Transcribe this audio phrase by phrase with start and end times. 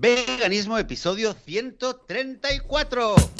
[0.00, 3.37] Veganismo, episodio 134.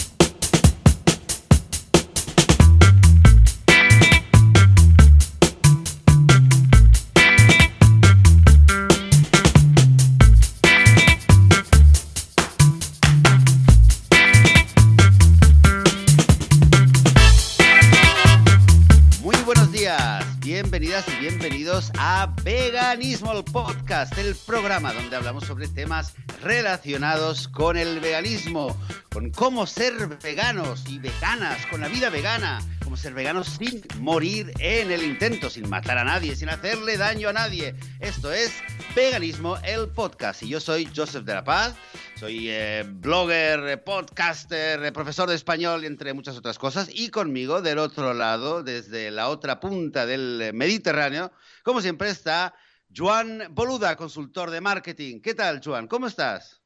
[22.89, 28.75] Veganismo, el podcast, el programa donde hablamos sobre temas relacionados con el veganismo,
[29.13, 34.55] con cómo ser veganos y veganas, con la vida vegana, cómo ser veganos sin morir
[34.59, 37.75] en el intento, sin matar a nadie, sin hacerle daño a nadie.
[38.01, 38.55] Esto es
[38.97, 40.43] Veganismo, el podcast.
[40.43, 41.75] Y yo soy Joseph de la Paz,
[42.19, 46.89] soy eh, blogger, eh, podcaster, eh, profesor de español, entre muchas otras cosas.
[46.91, 51.31] Y conmigo, del otro lado, desde la otra punta del Mediterráneo,
[51.63, 52.55] como siempre está
[52.95, 55.21] Joan Boluda, consultor de marketing.
[55.21, 55.87] ¿Qué tal, Joan?
[55.89, 56.63] ¿Cómo estás?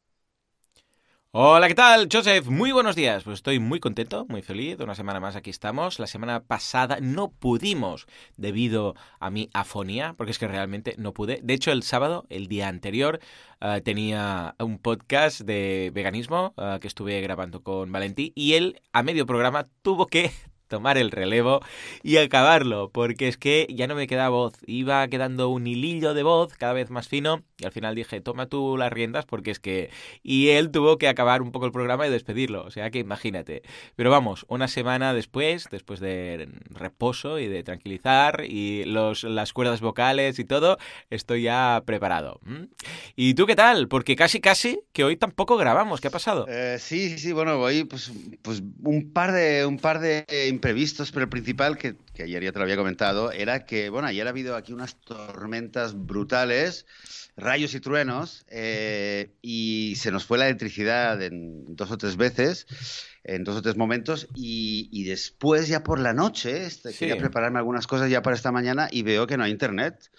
[1.34, 2.46] Hola, ¿qué tal, Joseph?
[2.48, 3.24] Muy buenos días.
[3.24, 4.78] Pues estoy muy contento, muy feliz.
[4.80, 5.98] Una semana más aquí estamos.
[5.98, 11.40] La semana pasada no pudimos debido a mi afonía, porque es que realmente no pude.
[11.42, 13.18] De hecho, el sábado, el día anterior,
[13.62, 19.02] uh, tenía un podcast de veganismo uh, que estuve grabando con Valentí y él, a
[19.02, 20.30] medio programa, tuvo que
[20.72, 21.60] tomar el relevo
[22.02, 26.22] y acabarlo, porque es que ya no me quedaba voz, iba quedando un hilillo de
[26.22, 29.60] voz cada vez más fino y al final dije, toma tú las riendas porque es
[29.60, 29.90] que...
[30.22, 33.62] Y él tuvo que acabar un poco el programa y despedirlo, o sea que imagínate.
[33.96, 39.82] Pero vamos, una semana después, después de reposo y de tranquilizar y los, las cuerdas
[39.82, 40.78] vocales y todo,
[41.10, 42.40] estoy ya preparado.
[42.44, 42.64] ¿Mm?
[43.14, 43.88] ¿Y tú qué tal?
[43.88, 46.46] Porque casi casi que hoy tampoco grabamos, ¿qué ha pasado?
[46.48, 49.66] Eh, sí, sí, bueno, hoy pues, pues un par de...
[49.66, 50.24] Un par de
[50.62, 54.06] imprevistos, pero el principal, que, que, ayer ya te lo había comentado, era que, bueno,
[54.06, 56.86] ayer ha habido aquí unas tormentas brutales,
[57.36, 62.68] rayos y truenos, eh, y se nos fue la electricidad en dos o tres veces,
[63.24, 66.98] en dos o tres momentos, y, y después ya por la noche, este, sí.
[67.00, 70.12] quería prepararme algunas cosas ya para esta mañana y veo que no hay internet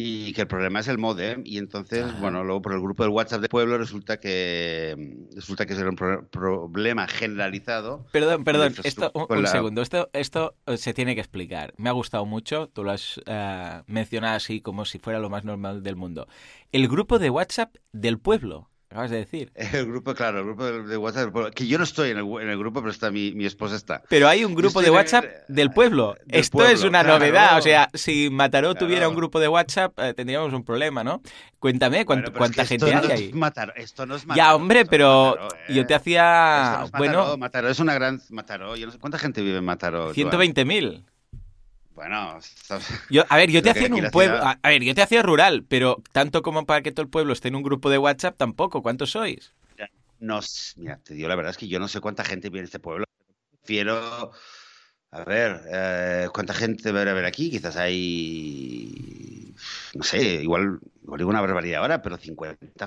[0.00, 3.10] y que el problema es el modem y entonces bueno luego por el grupo del
[3.10, 8.06] WhatsApp de pueblo resulta que resulta que es un pro problema generalizado.
[8.12, 9.48] Perdón perdón esto un, un la...
[9.48, 11.74] segundo esto esto se tiene que explicar.
[11.78, 15.44] Me ha gustado mucho tú lo has uh, mencionado así como si fuera lo más
[15.44, 16.28] normal del mundo.
[16.70, 19.52] El grupo de WhatsApp del pueblo acabas de decir.
[19.72, 22.58] El grupo, claro, el grupo de WhatsApp, que yo no estoy en el, en el
[22.58, 24.02] grupo, pero está mi, mi, esposa está.
[24.08, 26.16] Pero hay un grupo de WhatsApp el, del pueblo.
[26.24, 27.58] Del Esto pueblo, es una claro, novedad.
[27.58, 28.86] O sea, si Mataró claro.
[28.86, 31.20] tuviera un grupo de WhatsApp, eh, tendríamos un problema, ¿no?
[31.58, 33.24] Cuéntame, ¿cuánto, bueno, ¿cuánta es gente no hay ahí?
[33.26, 34.36] Es Mataró, esto no es Mataró.
[34.36, 35.74] Ya, hombre, pero Mataró, eh.
[35.74, 36.76] yo te hacía...
[36.78, 38.20] No es bueno, Mataró, Mataró es una gran...
[38.30, 40.14] Mataró, yo no sé cuánta gente vive en Mataró.
[40.14, 41.04] 120.000.
[41.98, 42.38] Bueno,
[43.10, 45.20] yo, a ver, yo te hacía en un pueblo, a, a ver, yo te hacía
[45.20, 48.36] rural, pero tanto como para que todo el pueblo esté en un grupo de WhatsApp
[48.36, 48.82] tampoco.
[48.82, 49.52] ¿Cuántos sois?
[50.20, 50.38] No,
[50.76, 52.78] mira, te digo la verdad es que yo no sé cuánta gente vive en este
[52.78, 53.04] pueblo.
[53.50, 54.30] Prefiero,
[55.10, 57.50] a ver, eh, cuánta gente debe haber aquí.
[57.50, 59.52] Quizás hay,
[59.94, 62.86] no sé, igual, igual digo una barbaridad ahora, pero 50,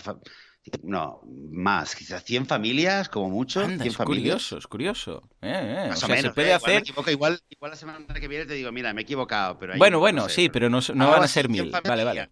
[0.84, 3.62] no, más, quizás 100 familias, como mucho.
[3.62, 4.24] Anda, 100 es familias.
[4.24, 5.30] curioso, es curioso.
[5.42, 5.90] Eh, eh.
[5.90, 6.24] Más o, o, sea, menos.
[6.24, 6.84] se puede eh, hacer.
[6.88, 9.58] Igual, me igual, igual, la semana que viene te digo, mira, me he equivocado.
[9.58, 11.72] Pero bueno, bueno, no sé, sí, pero no, no van a ser mil.
[11.72, 12.30] Vale, vale.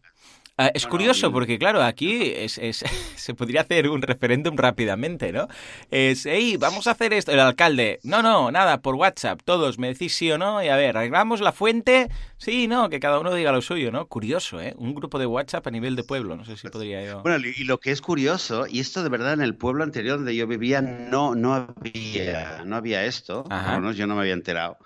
[0.59, 2.83] Uh, es curioso porque, claro, aquí es, es,
[3.15, 5.47] se podría hacer un referéndum rápidamente, ¿no?
[5.89, 7.31] Es, hey, vamos a hacer esto.
[7.31, 10.75] El alcalde, no, no, nada, por WhatsApp, todos me decís sí o no, y a
[10.75, 14.07] ver, arreglamos la fuente, sí, no, que cada uno diga lo suyo, ¿no?
[14.07, 14.73] Curioso, ¿eh?
[14.77, 17.21] Un grupo de WhatsApp a nivel de pueblo, no sé si podría yo.
[17.21, 20.35] Bueno, y lo que es curioso, y esto de verdad en el pueblo anterior donde
[20.35, 24.33] yo vivía no, no, había, no había esto, por lo menos yo no me había
[24.33, 24.77] enterado.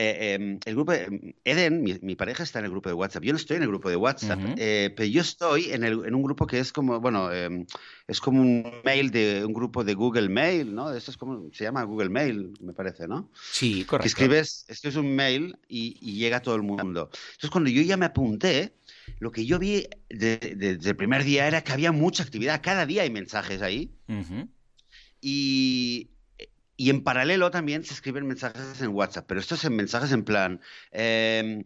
[0.00, 3.24] Eh, eh, el grupo, de, Eden, mi, mi, pareja está en el grupo de WhatsApp.
[3.24, 4.54] Yo no estoy en el grupo de WhatsApp, uh -huh.
[4.56, 7.66] eh, pero yo estoy en, el, en, un grupo que es como, bueno, em,
[8.06, 10.94] es como un mail de un grupo de Google Mail, ¿no?
[10.94, 13.28] Esto es como, se llama Google Mail, me parece, ¿no?
[13.50, 14.04] Sí, correcto.
[14.04, 17.10] Que escribes, esto es un mail y, y llega a todo el mundo.
[17.12, 18.74] Entonces, cuando yo ya me apunté,
[19.18, 22.60] lo que yo vi desde de, de el primer día era que había mucha actividad.
[22.62, 23.90] Cada día hay mensajes ahí.
[24.06, 24.48] Uh -huh.
[25.20, 26.10] Y
[26.78, 30.60] y en paralelo también se escriben mensajes en WhatsApp, pero estos son mensajes en plan.
[30.92, 31.64] Eh,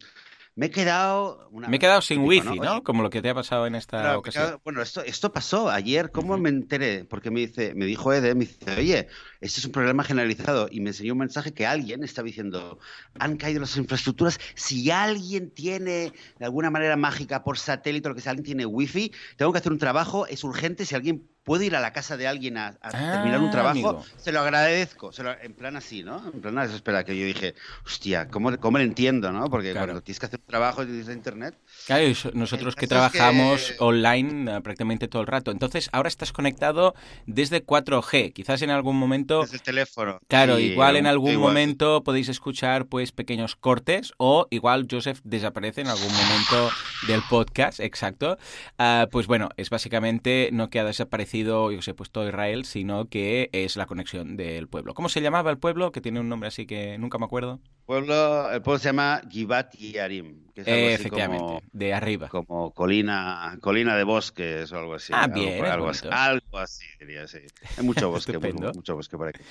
[0.55, 1.47] me he quedado.
[1.51, 2.63] Una, me he quedado sin wifi, ¿no?
[2.63, 2.83] ¿no?
[2.83, 4.43] Como lo que te ha pasado en esta claro, ocasión.
[4.43, 6.09] Quedado, bueno, esto, esto pasó ayer.
[6.11, 6.41] ¿Cómo uh -huh.
[6.41, 7.05] me enteré?
[7.05, 9.07] Porque me dice, me dijo Ede, me dice, oye,
[9.43, 10.69] este es un problema generalizado.
[10.71, 12.79] Y me enseñó un mensaje que alguien estaba diciendo,
[13.19, 14.39] han caído las infraestructuras.
[14.55, 18.65] Si alguien tiene, de alguna manera mágica, por satélite o lo que sea, alguien tiene
[18.65, 20.85] wifi, tengo que hacer un trabajo, es urgente.
[20.85, 24.31] Si alguien puedo ir a la casa de alguien a, terminar un ah, trabajo, se
[24.31, 25.11] lo agradezco.
[25.41, 26.23] en plan así, ¿no?
[26.33, 27.53] En plan, espera, que yo dije,
[27.85, 29.49] hostia, ¿cómo, cómo lo entiendo, no?
[29.49, 31.55] Porque cuando tienes que hacer un trabajo desde internet.
[31.85, 35.51] Claro, nosotros que trabajamos online eh, prácticamente todo el rato.
[35.51, 36.95] Entonces, ahora estás conectado
[37.25, 38.31] desde 4G.
[38.31, 39.32] Quizás en algún momento.
[39.41, 40.19] Desde el teléfono.
[40.27, 45.87] Claro, igual en algún momento podéis escuchar pues pequeños cortes o igual Joseph desaparece en
[45.87, 46.69] algún momento
[47.07, 48.37] del podcast, exacto.
[48.77, 53.09] Ah, pues bueno, es básicamente no que ha desaparecido, yo sé, pues todo Israel, sino
[53.09, 54.93] que es la conexión del pueblo.
[54.93, 55.91] ¿Cómo se llamaba el pueblo?
[55.91, 57.59] Que tiene un nombre así que nunca me acuerdo.
[57.85, 62.29] Pueblo, el pueblo se llama Givat Yarim, que es algo Efectivamente, como, de arriba.
[62.29, 65.11] Como colina, colina de bosques o algo así.
[65.13, 65.65] Ah, bien.
[65.65, 67.39] Algo, así, algo así, diría, sí.
[67.77, 69.41] Hay mucho bosque, mucho bosque por aquí.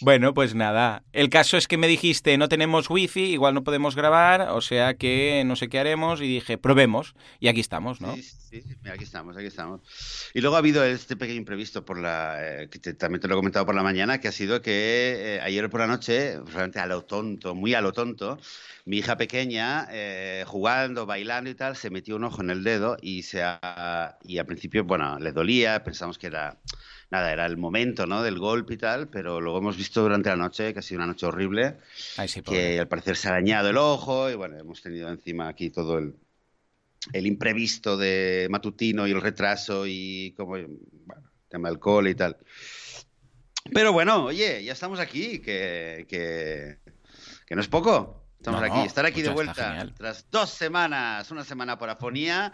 [0.00, 1.04] Bueno, pues nada.
[1.12, 4.94] El caso es que me dijiste, no tenemos wifi, igual no podemos grabar, o sea
[4.94, 8.16] que no sé qué haremos, y dije, probemos, y aquí estamos, ¿no?
[8.16, 8.88] Sí, sí, sí.
[8.90, 9.80] aquí estamos, aquí estamos.
[10.34, 13.38] Y luego ha habido este pequeño imprevisto por la, eh, que también te lo he
[13.38, 16.86] comentado por la mañana, que ha sido que eh, ayer por la noche, realmente a
[16.86, 18.38] lo tonto, muy a lo tonto,
[18.84, 22.96] mi hija pequeña, eh, jugando, bailando y tal, se metió un ojo en el dedo
[23.00, 23.44] y, se
[24.24, 26.56] y al principio, bueno, le dolía, pensamos que era,
[27.10, 28.22] nada, era el momento, ¿no?
[28.22, 31.06] Del golpe y tal, pero luego hemos visto durante la noche, que ha sido una
[31.06, 31.76] noche horrible,
[32.44, 35.98] que al parecer se ha dañado el ojo y bueno, hemos tenido encima aquí todo
[35.98, 36.14] el,
[37.12, 42.36] el imprevisto de matutino y el retraso y como, bueno, tema alcohol y tal.
[43.72, 46.78] Pero bueno, oye, ya estamos aquí, que, que,
[47.54, 48.22] no es poco.
[48.38, 52.52] Estamos aquí, estar aquí de vuelta tras dos semanas, una semana por afonía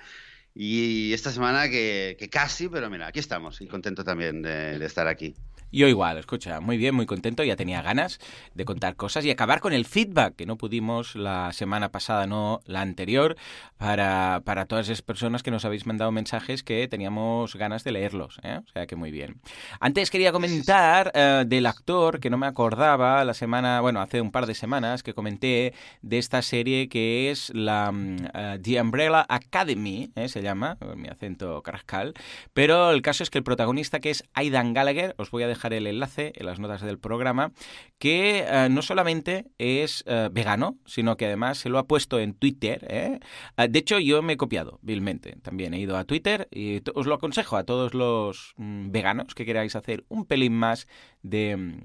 [0.54, 5.34] y esta semana que, casi, pero mira, aquí estamos y contento también de estar aquí.
[5.72, 8.20] Yo igual, escucha, muy bien, muy contento, ya tenía ganas
[8.54, 12.60] de contar cosas y acabar con el feedback que no pudimos la semana pasada, no
[12.66, 13.36] la anterior,
[13.78, 18.38] para, para todas esas personas que nos habéis mandado mensajes que teníamos ganas de leerlos.
[18.42, 18.60] ¿eh?
[18.62, 19.40] O sea que muy bien.
[19.80, 24.30] Antes quería comentar eh, del actor que no me acordaba la semana, bueno, hace un
[24.30, 25.72] par de semanas que comenté
[26.02, 31.62] de esta serie que es la mm, eh, The Umbrella Academy, se llama, mi acento
[31.62, 32.12] carrascal,
[32.52, 35.61] pero el caso es que el protagonista que es Aidan Gallagher, os voy a dejar
[35.70, 37.52] el enlace en las notas del programa,
[37.98, 42.34] que eh, no solamente es eh, vegano, sino que además se lo ha puesto en
[42.34, 42.86] Twitter.
[42.88, 43.20] ¿eh?
[43.56, 45.36] Ah, de hecho, yo me he copiado vilmente.
[45.42, 49.44] También he ido a Twitter y os lo aconsejo a todos los mm, veganos que
[49.44, 50.88] queráis hacer un pelín más
[51.22, 51.82] de, mm,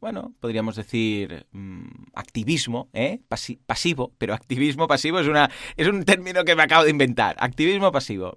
[0.00, 2.88] bueno, podríamos decir mm, activismo,
[3.66, 7.36] pasivo, pero activismo pasivo es, una, es un término que me acabo de inventar.
[7.38, 8.36] Activismo pasivo.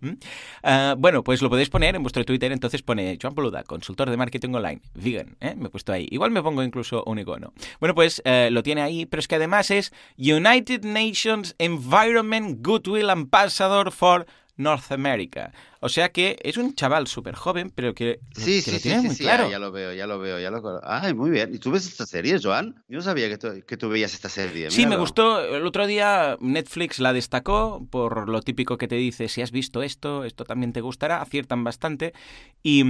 [0.63, 4.18] Ah, bueno, pues lo podéis poner en vuestro Twitter, entonces pone Joan Poluda, consultor de
[4.18, 5.56] marketing online vegan, ¿eh?
[5.56, 6.07] me he puesto ahí.
[6.12, 7.53] Igual me pongo incluso un icono.
[7.80, 13.09] Bueno, pues eh, lo tiene ahí, pero es que además es United Nations Environment Goodwill
[13.09, 14.25] Ambassador for
[14.60, 15.54] North America.
[15.82, 19.16] O sea que es un chaval súper joven, pero que, sí, sí, lo tiene muy
[19.16, 19.50] claro.
[19.50, 21.56] Ya, lo veo, ya lo veo, ya lo Ay, muy bien.
[21.56, 22.84] ¿Y tú ves esta serie, Joan?
[22.90, 24.70] Yo no sabía que tú, que tú veías esta serie.
[24.72, 25.40] Sí, me gustó.
[25.40, 29.82] El otro día Netflix la destacó por lo típico que te dice, si has visto
[29.82, 31.22] esto, esto también te gustará.
[31.22, 32.14] Aciertan bastante.
[32.62, 32.84] Y,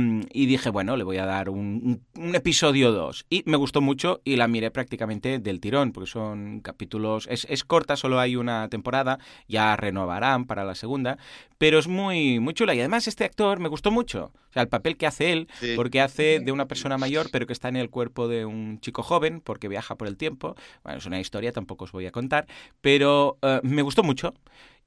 [0.48, 3.28] dije, bueno, le voy a dar un, un episodio 2.
[3.30, 7.28] Y me gustó mucho y la miré prácticamente del tirón, porque son capítulos...
[7.30, 9.20] Es, es corta, solo hay una temporada.
[9.48, 11.20] Ya renovarán para la segunda.
[11.60, 14.32] Pero es muy, muy chula y además este actor me gustó mucho.
[14.50, 17.54] O sea, el papel que hace él, porque hace de una persona mayor, pero que
[17.54, 20.56] está en el cuerpo de un chico joven, porque viaja por el tiempo.
[20.84, 22.48] Bueno, es una historia, tampoco os voy a contar,
[22.82, 24.34] pero eh, me gustó mucho.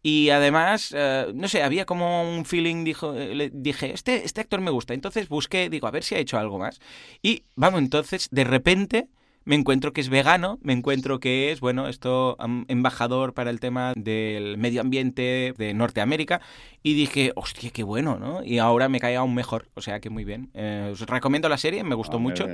[0.02, 4.40] Y además, eh, no sé, había como un feeling, dijo, eh, le dije, este, este
[4.40, 4.94] actor me gusta.
[4.94, 6.80] Entonces busqué, digo, a ver si ha hecho algo más.
[7.22, 9.08] Y vamos, entonces, de repente
[9.44, 12.36] me encuentro que es vegano, me encuentro que es, bueno, esto
[12.68, 16.40] embajador para el tema del medio ambiente de Norteamérica
[16.82, 18.44] y dije, hostia, qué bueno, ¿no?
[18.44, 20.50] Y ahora me cae aún mejor, o sea que muy bien.
[20.54, 22.46] Eh, os recomiendo la serie, me gustó ah, mucho.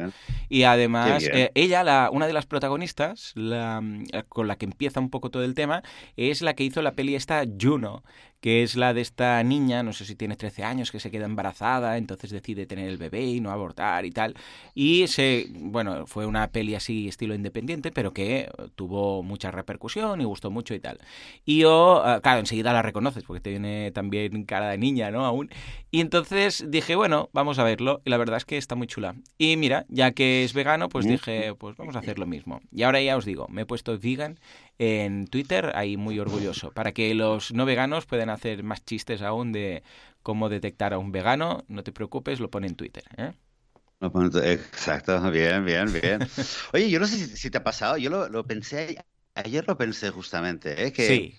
[0.49, 3.83] Y además, eh, ella, la, una de las protagonistas, la,
[4.29, 5.83] con la que empieza un poco todo el tema,
[6.17, 8.03] es la que hizo la peli esta Juno,
[8.41, 11.27] que es la de esta niña, no sé si tiene 13 años, que se queda
[11.27, 14.35] embarazada, entonces decide tener el bebé y no abortar y tal.
[14.75, 20.25] Y se, bueno, fue una peli así estilo independiente, pero que tuvo mucha repercusión y
[20.25, 20.99] gustó mucho y tal.
[21.45, 25.25] Y yo, ah, claro, enseguida la reconoces porque tiene también cara de niña, ¿no?
[25.25, 25.51] Aún.
[25.91, 28.03] Y entonces dije, bueno, vamos a verlo.
[28.05, 29.15] Y la verdad es que está muy chula.
[29.37, 32.61] Y mira, ya que es vegano, pues dije, pues vamos a hacer lo mismo.
[32.71, 34.39] Y ahora ya os digo, me he puesto vegan
[34.79, 39.53] en Twitter, ahí muy orgulloso, para que los no veganos puedan hacer más chistes aún
[39.53, 39.83] de
[40.23, 41.65] cómo detectar a un vegano.
[41.69, 43.05] No te preocupes, lo pone en Twitter.
[43.17, 43.33] ¿eh?
[44.01, 46.21] Exacto, bien, bien, bien.
[46.73, 49.05] Oye, yo no sé si, te ha pasado, yo lo, pensé,
[49.35, 50.93] ayer lo pensé justamente, ¿eh?
[50.93, 51.35] que sí.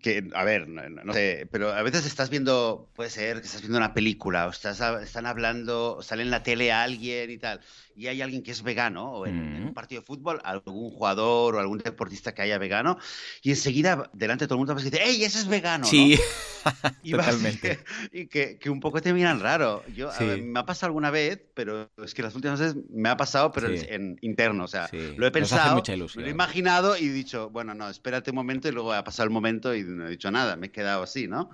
[0.00, 3.76] Que, a ver, no, sé, pero a veces estás viendo, puede ser que estás viendo
[3.76, 7.60] una película, o estás, están hablando, sale en la tele a alguien y tal,
[7.94, 9.74] y hay alguien que es vegano, o en, un mm.
[9.74, 12.98] partido de fútbol, algún jugador o algún deportista que haya vegano,
[13.42, 15.84] y enseguida delante de todo el mundo vas dice, ¡Ey, ese es vegano!
[15.84, 16.18] Sí,
[17.02, 17.80] y totalmente.
[18.12, 19.84] y que, que, un poco te miran raro.
[19.94, 23.52] Yo, me ha pasado alguna vez, pero es que las últimas veces me ha pasado,
[23.52, 27.74] pero en, interno, o sea, lo he pensado, lo he imaginado y he dicho, bueno,
[27.74, 30.56] no, espérate un momento y luego ha pasado el momento y no he dicho nada,
[30.56, 31.50] me he quedado así, ¿no?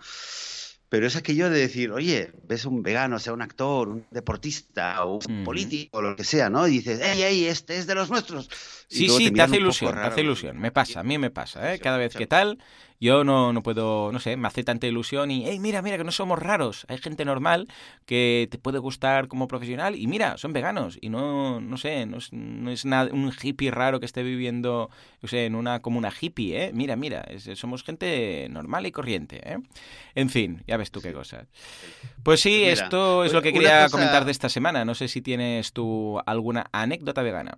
[0.88, 5.18] Pero es aquello de decir, oye, ves un vegano, sea un actor, un deportista o
[5.18, 6.66] un político o lo que sea, ¿no?
[6.66, 8.49] Y dices, ¡ey, ey, este es de los nuestros!
[8.88, 10.58] sí, sí, te, hace ilusión, te hace ilusión.
[10.58, 11.78] Me pasa, a mí me pasa, ¿eh?
[11.78, 12.58] Cada vez que tal,
[13.00, 16.05] yo no, no puedo, no sé, me hace tanta ilusión y, hey, mira, mira, que
[16.05, 16.85] no somos raros.
[16.88, 17.69] Hay gente normal
[18.07, 22.19] que te puede gustar como profesional y mira, son veganos y no, no sé, no
[22.19, 24.90] es, no es nada, un hippie raro que esté viviendo,
[25.23, 26.71] no sé, en una comuna hippie, ¿eh?
[26.73, 27.25] Mira, mira,
[27.55, 29.59] somos gente normal y corriente, ¿eh?
[30.14, 31.47] En fin, ya ves tú qué cosas.
[32.23, 34.85] Pues sí, esto es lo que quería comentar de esta semana.
[34.85, 37.55] No sé si tienes tú alguna anécdota vegana.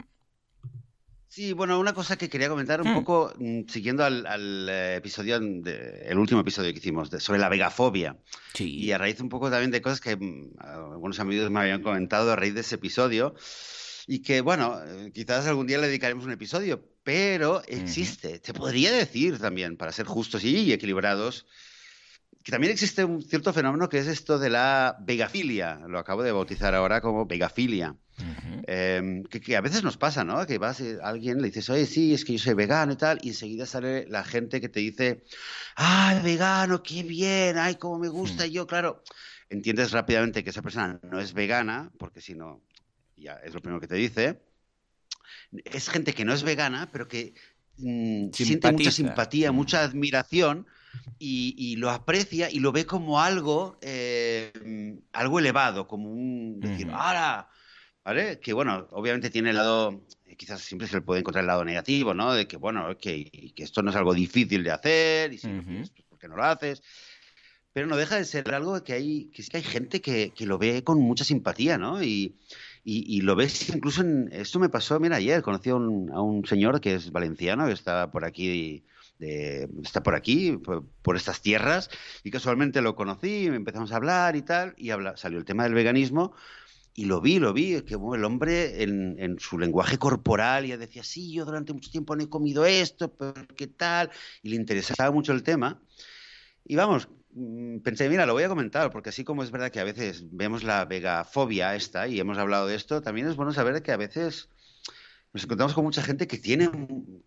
[1.30, 2.94] Sí, bueno, una cosa que quería comentar un hmm.
[2.94, 8.16] poco mm, siguiendo al, eh, episodio, el último episodio que hicimos sobre la vegafobia.
[8.52, 8.76] Sí.
[8.76, 12.32] Y a raíz un poco también de cosas que mm, algunos amigos me habían comentado
[12.32, 13.36] a raíz de ese episodio.
[14.08, 18.40] Y que, bueno, eh, quizás algún día le dedicaremos un episodio, pero existe.
[18.42, 21.46] Se podría decir también, para ser justos y equilibrados,
[22.42, 25.80] que también existe un cierto fenómeno que es esto de la vegafilia.
[25.86, 27.94] Lo acabo de bautizar ahora como vegafilia.
[28.66, 30.46] Em, que, a veces nos pasa, ¿no?
[30.46, 33.18] Que vas a alguien, le dices, oye, sí, es que yo soy vegano y tal,
[33.22, 35.24] y enseguida sale la gente que te dice,
[35.76, 37.56] ¡ay, vegano, qué bien!
[37.58, 38.46] ¡Ay, cómo me gusta!
[38.46, 39.02] Y yo, claro,
[39.48, 42.62] entiendes rápidamente que esa persona no es vegana, porque si no,
[43.16, 44.40] ya es lo primero que te dice.
[45.64, 47.34] Es gente que no es vegana, pero que
[47.78, 50.66] mm, siente mucha simpatía, mucha admiración
[51.18, 57.48] y, lo aprecia y lo ve como algo, eh, algo elevado, como un decir, ¡ahora!
[58.02, 58.40] ¿Vale?
[58.40, 61.64] Que bueno, obviamente tiene el lado, eh, quizás siempre se le puede encontrar el lado
[61.64, 62.32] negativo, ¿no?
[62.32, 65.90] De que bueno, que, que esto no es algo difícil de hacer y si pues,
[66.08, 66.82] ¿por qué no lo haces?
[67.72, 70.46] Pero no deja de ser algo que hay, que es que hay gente que, que
[70.46, 72.02] lo ve con mucha simpatía, ¿no?
[72.02, 72.36] Y,
[72.82, 74.30] y, lo ves incluso en...
[74.32, 77.72] Esto me pasó, mira, ayer conocí a un, a un señor que es valenciano, que
[77.72, 78.82] está por aquí
[79.20, 80.58] está por aquí,
[81.02, 81.90] por, estas tierras,
[82.24, 85.74] y casualmente lo conocí, empezamos a hablar y tal, y habla, salió el tema del
[85.74, 86.34] veganismo,
[86.94, 91.32] y lo vi, lo vi, que el hombre en, su lenguaje corporal ya decía, sí,
[91.32, 94.10] yo durante mucho tiempo no he comido esto, pero qué tal,
[94.42, 95.80] y le interesaba mucho el tema.
[96.64, 99.80] Y vamos, mm, pensé, mira, lo voy a comentar, porque así como es verdad que
[99.80, 103.82] a veces vemos la vegafobia esta, y hemos hablado de esto, también es bueno saber
[103.82, 104.48] que a veces
[105.32, 106.70] nos encontramos con mucha gente que tiene,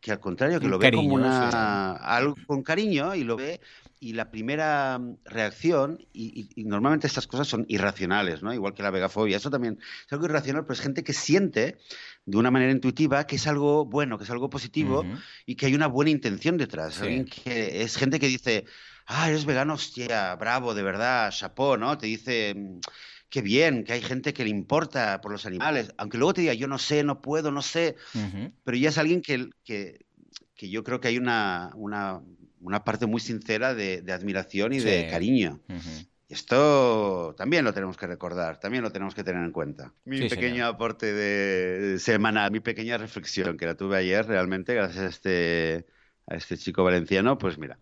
[0.01, 3.61] que al contrario, que lo ve como una, algo con cariño y lo ve,
[3.99, 8.53] y la primera reacción, y, normalmente estas cosas son irracionales, ¿no?
[8.53, 11.77] Igual que la vegafobia, eso también es algo irracional, pero es gente que siente
[12.25, 15.05] de una manera intuitiva que es algo bueno, que es algo positivo
[15.45, 16.99] y que hay una buena intención detrás.
[16.99, 18.65] que, es gente que dice,
[19.05, 21.97] ah, eres vegano, hostia, bravo, de verdad, chapó, ¿no?
[21.97, 22.53] Te dice
[23.33, 26.53] qué bien, que hay gente que le importa por los animales, aunque luego te diga,
[26.53, 27.95] yo no sé, no puedo, no sé,
[28.63, 30.05] pero ya es alguien que, que,
[30.53, 32.21] que, yo creo que hay una, una,
[32.61, 35.59] una parte muy sincera de, admiración y de cariño.
[36.29, 39.91] Esto también lo tenemos que recordar, también lo tenemos que tener en cuenta.
[40.05, 45.07] Mi pequeño aporte de semana, mi pequeña reflexión que la tuve ayer realmente gracias a
[45.07, 45.87] este,
[46.27, 47.79] a este chico valenciano, pues mira.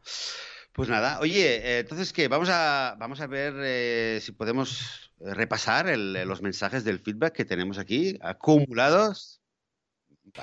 [0.73, 5.95] Pues nada, oye, eh, entonces qué, vamos a, vamos a ver eh, si podemos repasar
[5.97, 9.40] los mensajes del feedback que tenemos aquí acumulados.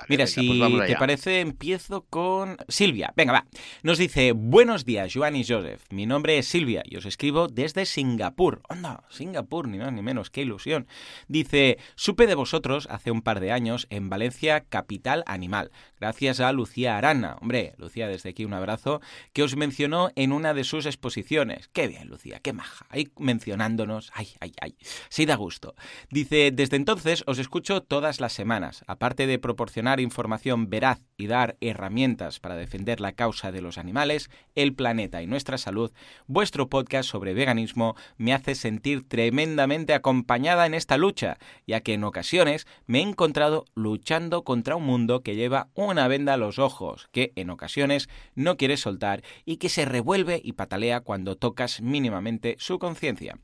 [0.07, 3.13] Mira, si pues te parece, empiezo con Silvia.
[3.15, 3.45] Venga, va.
[3.83, 5.81] Nos dice, buenos días, Joan y Joseph.
[5.89, 8.61] Mi nombre es Silvia y os escribo desde Singapur.
[8.69, 10.87] Onda, Singapur, ni más ni menos, qué ilusión.
[11.27, 16.51] Dice, supe de vosotros hace un par de años en Valencia, capital animal, gracias a
[16.51, 17.37] Lucía Arana.
[17.41, 19.01] Hombre, Lucía, desde aquí un abrazo,
[19.33, 21.69] que os mencionó en una de sus exposiciones.
[21.73, 22.85] Qué bien, Lucía, qué maja.
[22.89, 24.11] Ahí mencionándonos.
[24.13, 24.75] Ay, ay, ay.
[25.09, 25.75] Sí da gusto.
[26.09, 31.57] Dice, desde entonces os escucho todas las semanas, aparte de proporcionar información veraz y dar
[31.59, 35.91] herramientas para defender la causa de los animales, el planeta y nuestra salud,
[36.27, 42.03] vuestro podcast sobre veganismo me hace sentir tremendamente acompañada en esta lucha, ya que en
[42.03, 47.09] ocasiones me he encontrado luchando contra un mundo que lleva una venda a los ojos,
[47.11, 52.55] que en ocasiones no quiere soltar y que se revuelve y patalea cuando tocas mínimamente
[52.59, 53.37] su conciencia.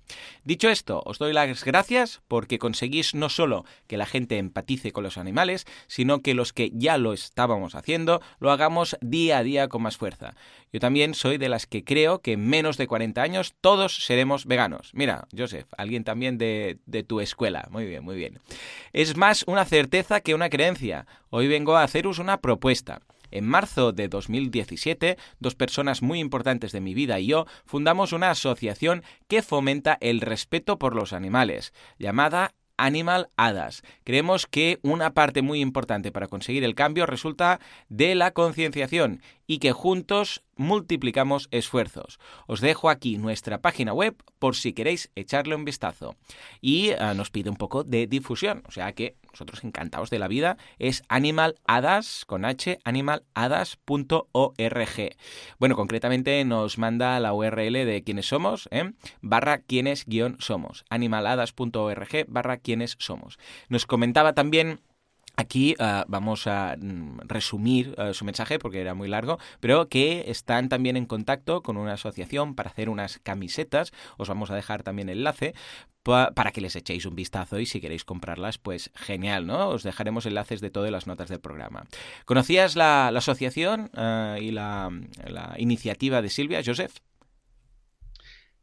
[0.44, 5.04] Dicho esto, os doy las gracias porque conseguís no solo que la gente empatice con
[5.04, 9.68] los animales, sino que los que ya lo estábamos haciendo lo hagamos día a día
[9.68, 10.34] con más fuerza.
[10.74, 14.48] Yo también soy de las que creo que en menos de 40 años todos seremos
[14.48, 14.90] veganos.
[14.96, 17.68] Mira, Joseph, alguien también de, de tu escuela.
[17.70, 18.40] Muy bien, muy bien.
[18.92, 21.06] Es más una certeza que una creencia.
[21.30, 23.02] Hoy vengo a haceros una propuesta.
[23.30, 28.32] En marzo de 2017, dos personas muy importantes de mi vida y yo fundamos una
[28.32, 33.84] asociación que fomenta el respeto por los animales, llamada Animal Hadas.
[34.04, 39.60] Creemos que una parte muy importante para conseguir el cambio resulta de la concienciación y
[39.60, 42.20] que juntos multiplicamos esfuerzos.
[42.48, 46.16] Os dejo aquí nuestra página web por si queréis echarle un vistazo.
[46.62, 50.30] Y ah, nos pide un poco de difusión, o sea que nosotros encantados de la
[50.30, 55.16] vida es animalhadas con h animalhadas.org.
[55.60, 58.94] Bueno, concretamente nos manda la URL de quienes somos, ¿eh?
[59.22, 63.38] barra quienes guion somos, animalhadas.org barra quienes somos.
[63.68, 64.80] Nos comentaba también
[65.38, 70.32] Aquí uh, vamos a mm, resumir uh, su mensaje porque era muy largo, pero que
[70.32, 73.92] están también en contacto con una asociación para hacer unas camisetas.
[74.18, 75.54] Os vamos a dejar también el enlace
[76.06, 79.70] pa para que les echéis un vistazo y si queréis comprarlas, pues genial, ¿no?
[79.70, 81.88] Os dejaremos enlaces de todas las notas del programa.
[82.26, 84.92] ¿Conocías la, la asociación uh, y la,
[85.26, 86.94] la iniciativa de Silvia, Joseph?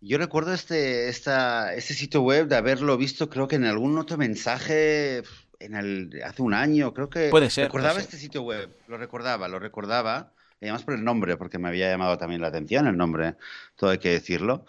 [0.01, 4.17] Yo recuerdo este, esta, este sitio web de haberlo visto, creo que en algún otro
[4.17, 5.23] mensaje
[5.61, 7.29] en el, hace un año, creo que...
[7.29, 7.67] Puede ser.
[7.67, 11.59] Recordaba puede este sitio web, lo recordaba, lo recordaba, y además por el nombre, porque
[11.59, 13.35] me había llamado también la atención el nombre,
[13.75, 14.65] todo hay que decirlo.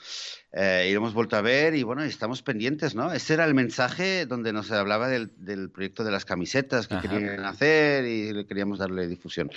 [0.52, 3.14] Eh, y lo hemos vuelto a ver y bueno, estamos pendientes, ¿no?
[3.14, 7.08] Ese era el mensaje donde nos hablaba del, del proyecto de las camisetas que Ajá.
[7.08, 9.52] querían hacer y queríamos darle difusión.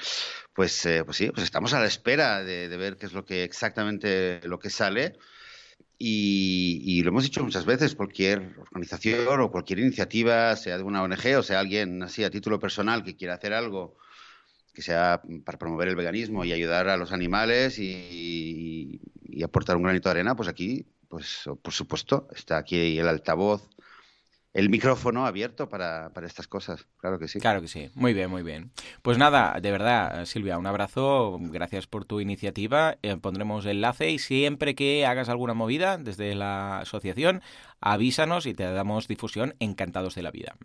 [0.53, 3.25] Pues, eh, pues sí, pues estamos a la espera de, de ver qué es lo
[3.25, 5.19] que exactamente lo que sale.
[5.99, 11.03] Y, y, lo hemos dicho muchas veces, cualquier organización o cualquier iniciativa, sea de una
[11.03, 13.97] ONG o sea alguien así a título personal que quiera hacer algo
[14.77, 19.01] que sea para promover el veganismo y ayudar a los animales y,
[19.43, 23.71] aportar un granito de arena, pues aquí, pues por supuesto, está aquí el altavoz
[24.53, 27.41] el micrófono abierto para, para, estas cosas, claro que sí.
[27.41, 28.71] Claro que sí, muy bien, muy bien.
[29.03, 34.19] Pues nada, de verdad, Silvia, un abrazo, gracias por tu iniciativa, eh, pondremos enlace y
[34.19, 37.43] siempre que hagas alguna movida desde la asociación,
[37.83, 40.57] avísanos y te damos difusión, encantados de la vida.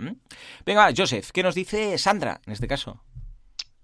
[0.65, 3.03] Venga, Joseph, ¿qué nos dice Sandra en este caso?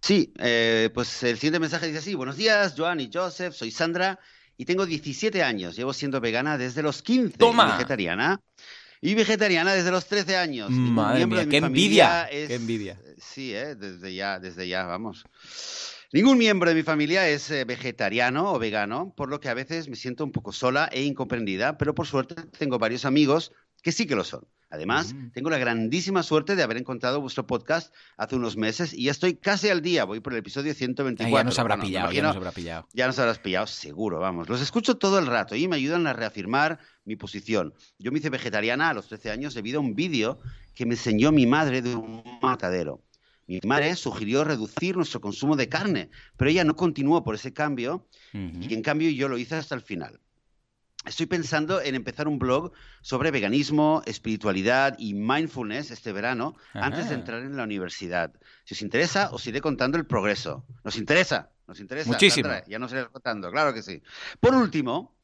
[0.07, 4.17] Sí, eh, pues el siguiente mensaje dice así, buenos días, Joan y Joseph, soy Sandra
[4.55, 7.73] y tengo 17 años, llevo siendo vegana desde los 15, Toma.
[7.73, 8.39] vegetariana
[9.01, 10.69] y vegetariana desde los 13 años.
[10.69, 12.23] Madre mía, qué envidia.
[12.31, 12.47] Es...
[12.47, 12.97] Qué envidia.
[13.17, 13.75] Sí, ¿eh?
[13.75, 15.25] desde ya, desde ya, vamos.
[16.13, 19.89] Ningún miembro de mi familia es eh, vegetariano o vegano, por lo que a veces
[19.89, 23.51] me siento un poco sola e incomprendida, pero por suerte tengo varios amigos
[23.83, 24.47] que sí que lo son.
[24.69, 25.31] Además, mm.
[25.31, 29.35] tengo la grandísima suerte de haber encontrado vuestro podcast hace unos meses y ya estoy
[29.35, 30.03] casi al día.
[30.03, 31.35] Voy por el episodio 124.
[31.35, 32.87] Ah, ya nos habrá bueno, pillado, imagino, ya nos habrá pillado.
[32.93, 34.49] Ya nos habrás pillado, seguro, vamos.
[34.49, 37.73] Los escucho todo el rato y me ayudan a reafirmar mi posición.
[37.97, 40.39] Yo me hice vegetariana a los 13 años debido a un vídeo
[40.75, 43.01] que me enseñó mi madre de un matadero.
[43.47, 48.05] Mi madre sugirió reducir nuestro consumo de carne, pero ella no continuó por ese cambio
[48.33, 48.69] uh -huh.
[48.69, 50.19] y en cambio yo lo hice hasta el final.
[51.07, 56.85] Estoy pensando en empezar un blog sobre veganismo, espiritualidad y mindfulness este verano, Ajá.
[56.85, 58.33] antes de entrar en la universidad.
[58.65, 60.65] Si os interesa, os iré contando el progreso.
[60.83, 61.49] ¿Nos interesa?
[61.67, 62.09] ¿Nos interesa?
[62.09, 62.49] Muchísimo.
[62.49, 62.67] Sandra?
[62.67, 64.01] Ya nos iré contando, claro que sí.
[64.39, 65.15] Por último,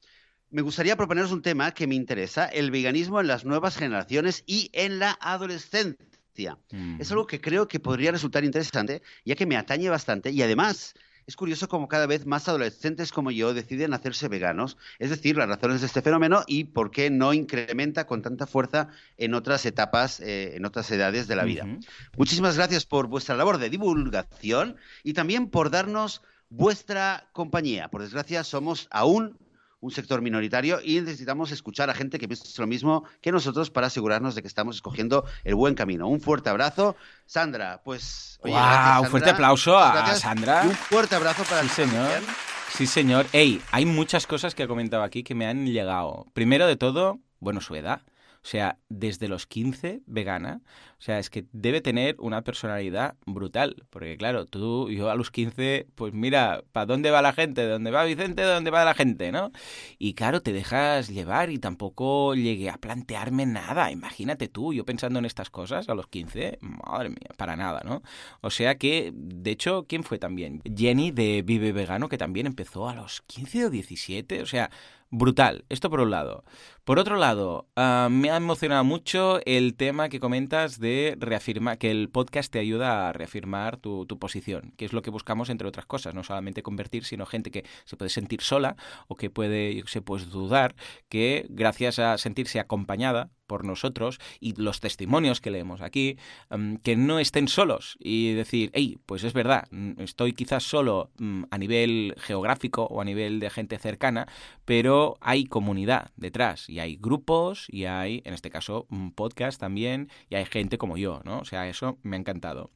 [0.50, 4.69] me gustaría proponeros un tema que me interesa, el veganismo en las nuevas generaciones y
[4.74, 6.58] en la adolescencia.
[6.72, 7.02] Mm.
[7.02, 10.93] Es algo que creo que podría resultar interesante, ya que me atañe bastante y además
[11.28, 15.48] es curioso como cada vez más adolescentes como yo deciden hacerse veganos, es decir, las
[15.48, 20.20] razones de este fenómeno y por qué no incrementa con tanta fuerza en otras etapas,
[20.20, 21.64] eh, en otras edades de la vida.
[21.66, 21.88] Uh -huh.
[22.18, 27.90] Muchísimas gracias por vuestra labor de divulgación y también por darnos vuestra compañía.
[27.90, 29.38] Por desgracia, somos aún
[29.84, 33.88] un sector minoritario y necesitamos escuchar a gente que piense lo mismo que nosotros para
[33.88, 36.08] asegurarnos de que estamos escogiendo el buen camino.
[36.08, 36.96] Un fuerte abrazo.
[37.26, 38.39] Sandra, pues...
[38.43, 39.04] Oye, wow, gracias, Sandra.
[39.04, 40.15] un fuerte aplauso a.
[40.15, 40.63] Sandra.
[40.63, 42.22] Y un fuerte abrazo para sí, señor.
[42.69, 43.26] Sí, señor.
[43.34, 46.28] Ey, hay muchas cosas que ha comentado aquí que me han llegado.
[46.34, 48.02] Primero de todo, bueno, su edad.
[48.43, 50.62] O sea, desde los 15, vegana.
[50.99, 53.86] O sea, es que debe tener una personalidad brutal.
[53.89, 57.62] Porque, claro, tú, yo a los 15, pues mira, ¿para dónde va la gente?
[57.62, 58.41] ¿De dónde va Vicente?
[58.41, 59.32] ¿De dónde va la gente?
[59.32, 59.51] ¿No?
[59.97, 63.91] Y claro, te dejas llevar y tampoco llegué a plantearme nada.
[63.91, 68.03] Imagínate tú, yo pensando en estas cosas a los 15, madre mía, para nada, ¿no?
[68.41, 70.62] O sea que, de hecho, ¿quién fue también?
[70.75, 74.41] Jenny de Vive Vegano, que también empezó a los 15 o 17.
[74.41, 74.69] O sea,
[75.13, 75.63] brutal.
[75.69, 76.43] Esto por un lado.
[76.84, 81.91] Por otro lado, ah, me ha emocionado mucho el tema que comentas de reafirmar, que
[81.91, 85.86] el podcast te ayuda a reafirmar tu, posición, que es lo que buscamos entre otras
[85.86, 88.76] cosas, no solamente convertir, sino gente que se puede sentir sola
[89.08, 90.76] o que puede, se puede dudar,
[91.10, 96.18] que gracias a sentirse acompañada por nosotros y los testimonios que leemos aquí,
[96.50, 101.12] mm, que no estén solos y decir, hey, pues es verdad, mm, estoy quizás solo
[101.20, 104.28] mm, a nivel geográfico o a nivel de gente cercana,
[104.66, 110.10] pero hay comunidad detrás y hay grupos y hay, en este caso, un podcast también
[110.32, 111.38] y hay gente como yo, ¿no?
[111.38, 112.72] O sea, eso me ha encantado.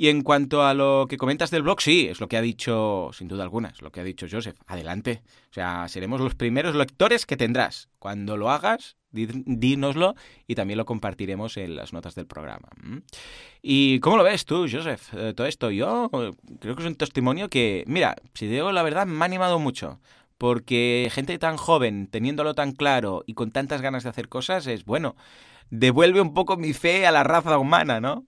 [0.00, 3.10] Y en cuanto a lo que comentas del blog, sí, es lo que ha dicho,
[3.12, 4.56] sin duda alguna, es lo que ha dicho Joseph.
[4.66, 5.20] Adelante.
[5.50, 7.90] O sea, seremos los primeros lectores que tendrás.
[7.98, 10.14] Cuando lo hagas, dínoslo
[10.46, 12.70] y también lo compartiremos en las notas del programa.
[13.60, 15.12] ¿Y cómo lo ves tú, Joseph?
[15.12, 16.08] Eh, todo esto, yo
[16.60, 20.00] creo que es un testimonio que, mira, si digo la verdad, me ha animado mucho
[20.38, 24.86] porque gente tan joven, teniéndolo tan claro y con tantas ganas de hacer cosas, es
[24.86, 25.14] bueno,
[25.68, 28.24] devuelve un poco mi fe a la raza humana, ¿no?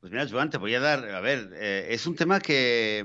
[0.00, 3.04] Pues mira, Joan, te voy a dar, a ver, eh, es un tema que,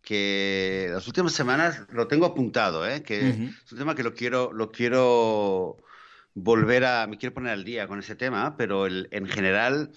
[0.00, 3.02] que las últimas semanas lo tengo apuntado, ¿eh?
[3.02, 5.76] que es un tema que lo quiero, lo quiero
[6.32, 9.90] volver a, me quiero poner al día con ese tema, pero en general,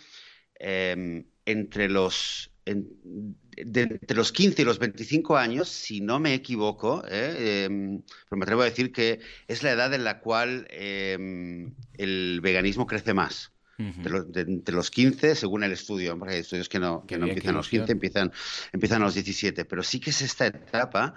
[0.56, 7.04] em, entre los, de entre los 15 y los 25 años, si no me equivoco,
[7.08, 7.66] ¿eh?
[7.66, 12.40] Em, pero me atrevo a decir que es la edad en la cual em, el
[12.42, 13.54] veganismo crece más.
[13.80, 17.70] Entre los 15, según el estudio, porque hay estudios que no, que no empiezan los
[17.70, 18.32] 15, empiezan,
[18.74, 21.16] empiezan los 17, pero sí que es esta etapa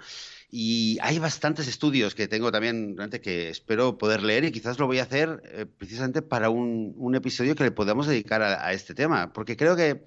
[0.49, 4.99] y hay bastantes estudios que tengo también que espero poder leer y quizás lo voy
[4.99, 8.93] a hacer eh, precisamente para un, un, episodio que le podamos dedicar a, a, este
[8.93, 10.03] tema, porque creo que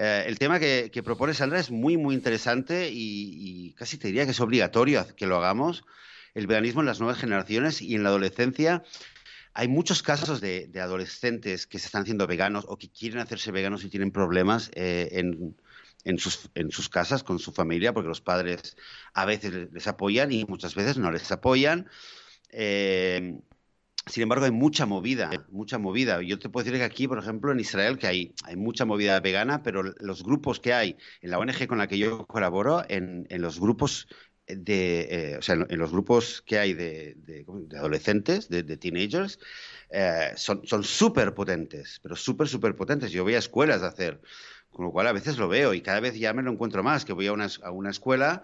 [0.00, 4.30] eh, el tema que, propone Sandra es muy, muy interesante y, casi te diría que
[4.30, 5.84] es obligatorio que lo hagamos.
[6.34, 8.84] El veganismo en las nuevas generaciones y en la adolescencia.
[9.54, 13.84] Hay muchos casos de, adolescentes que se están haciendo veganos o que quieren hacerse veganos
[13.84, 15.08] y tienen problemas eh,
[16.04, 18.76] en, sus, casas, con su familia, porque los padres
[19.14, 21.88] a veces les apoyan y muchas veces no les apoyan.
[22.50, 23.40] Eh,
[24.08, 26.22] sin embargo, hay mucha movida, mucha movida.
[26.22, 29.20] Yo te puedo decir que aquí, por ejemplo, en Israel, que hay, hay mucha movida
[29.20, 33.26] vegana, pero los grupos que hay en la ONG con la que yo colaboro, en,
[33.30, 34.08] los grupos
[34.48, 37.44] de, eh, o sea, en, los grupos que hay de,
[37.76, 39.38] adolescentes, de, teenagers,
[39.90, 43.10] eh, son súper potentes, pero súper, súper potentes.
[43.10, 44.20] Yo voy a escuelas a hacer,
[44.70, 47.04] con lo cual a veces lo veo y cada vez ya me lo encuentro más,
[47.04, 48.42] que voy a una, a una escuela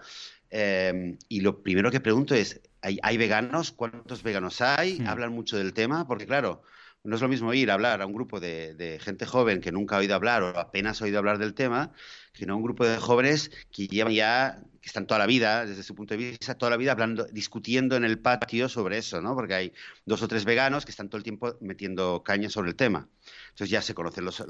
[0.51, 2.61] eh, y lo primero que pregunto es,
[3.01, 3.71] ¿Hay, veganos?
[3.71, 4.99] ¿Cuántos veganos hay?
[4.99, 5.07] Hmm.
[5.07, 6.61] Hablan mucho del tema, porque claro,
[7.05, 9.95] no es lo mismo ir a hablar a un grupo de, gente joven que nunca
[9.95, 11.91] ha oído hablar o apenas ha oído hablar del tema,
[12.33, 15.65] que no a un grupo de jóvenes que llevan ya, que están toda la vida,
[15.65, 19.21] desde su punto de vista, toda la vida hablando, discutiendo en el patio sobre eso,
[19.21, 19.35] ¿no?
[19.35, 19.73] Porque hay
[20.05, 23.07] dos o tres veganos que están todo el tiempo metiendo caña sobre el tema.
[23.49, 24.43] Entonces ya se conocen los,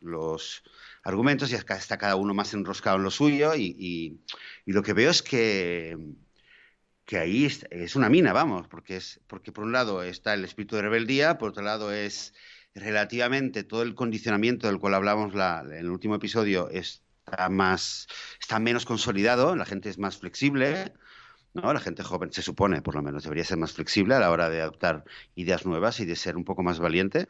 [0.00, 0.62] los,
[1.02, 4.18] argumentos y está cada uno más enroscado en lo suyo y
[4.66, 5.96] lo que veo es que
[7.06, 10.74] que ahí es, una mina, vamos, porque es porque por un lado está el espíritu
[10.74, 12.34] de rebeldía, por otro lado es
[12.74, 18.08] relativamente todo el condicionamiento del cual hablamos en el último episodio está más
[18.40, 20.92] está menos consolidado, la gente es más flexible,
[21.54, 21.72] ¿no?
[21.72, 24.50] La gente joven se supone, por lo menos, debería ser más flexible a la hora
[24.50, 25.04] de adoptar
[25.36, 27.28] ideas nuevas y de ser un poco más valiente.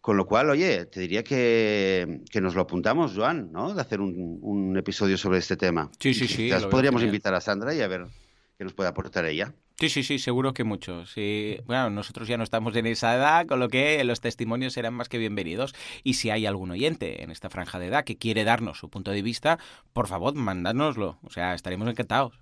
[0.00, 3.72] Con lo cual, oye, te diría que, que nos lo apuntamos, Joan, ¿no?
[3.72, 5.90] De hacer un, un episodio sobre este tema.
[5.98, 6.50] Sí, sí, sí.
[6.70, 8.06] podríamos invitar a Sandra y a ver
[8.58, 9.54] que nos puede aportar ella.
[9.76, 11.04] Sí, sí, sí, seguro que mucho.
[11.06, 11.58] Sí.
[11.66, 15.08] Bueno, nosotros ya no estamos en esa edad, con lo que los testimonios serán más
[15.08, 15.74] que bienvenidos.
[16.04, 19.10] Y si hay algún oyente en esta franja de edad que quiere darnos su punto
[19.10, 19.58] de vista,
[19.92, 21.18] por favor, mandádnoslo.
[21.22, 22.38] O sea, estaremos encantados.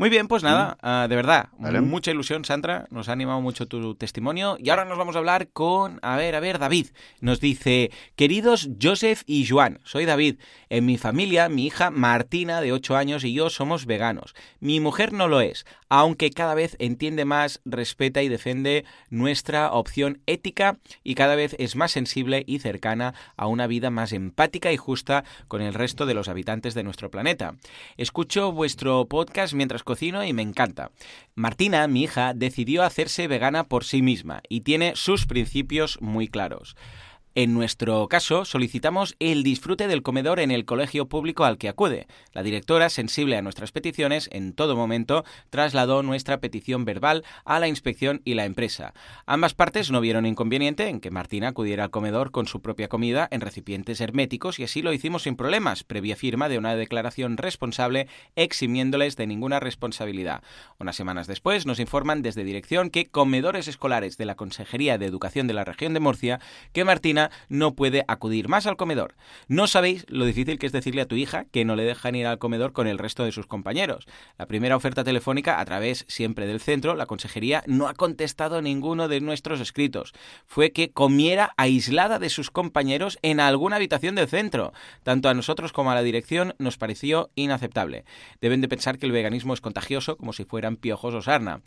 [0.00, 3.94] Muy bien, pues nada, ah, de verdad, mucha ilusión, Sandra, nos ha animado mucho tu
[3.96, 4.56] testimonio.
[4.58, 6.86] Y ahora nos vamos a hablar con, a ver, a ver, David.
[7.20, 10.36] Nos dice, queridos Joseph y Joan, soy David.
[10.70, 14.34] En mi familia, mi hija Martina, de 8 años, y yo somos veganos.
[14.58, 20.22] Mi mujer no lo es, aunque cada vez entiende más, respeta y defiende nuestra opción
[20.26, 24.78] ética y cada vez es más sensible y cercana a una vida más empática y
[24.78, 27.56] justa con el resto de los habitantes de nuestro planeta.
[27.98, 30.90] Escucho vuestro podcast mientras cocino y me encanta.
[31.34, 36.76] Martina, mi hija, decidió hacerse vegana por sí misma y tiene sus principios muy claros.
[37.36, 42.08] En nuestro caso, solicitamos el disfrute del comedor en el colegio público al que acude.
[42.32, 47.68] La directora, sensible a nuestras peticiones, en todo momento trasladó nuestra petición verbal a la
[47.68, 48.94] inspección y la empresa.
[49.26, 53.28] Ambas partes no vieron inconveniente en que Martina acudiera al comedor con su propia comida
[53.30, 58.08] en recipientes herméticos y así lo hicimos sin problemas, previa firma de una declaración responsable
[58.34, 60.42] eximiéndoles de ninguna responsabilidad.
[60.80, 65.46] Unas semanas después nos informan desde dirección que comedores escolares de la Consejería de Educación
[65.46, 66.40] de la región de Murcia
[66.72, 67.19] que Martina
[67.50, 69.16] no puede acudir más al comedor.
[69.48, 72.26] No sabéis lo difícil que es decirle a tu hija que no le dejan ir
[72.26, 74.06] al comedor con el resto de sus compañeros.
[74.38, 79.08] La primera oferta telefónica, a través siempre del centro, la consejería no ha contestado ninguno
[79.08, 80.12] de nuestros escritos.
[80.46, 84.72] Fue que comiera aislada de sus compañeros en alguna habitación del centro.
[85.02, 88.04] Tanto a nosotros como a la dirección nos pareció inaceptable.
[88.40, 91.60] Deben de pensar que el veganismo es contagioso como si fueran piojos o sarna.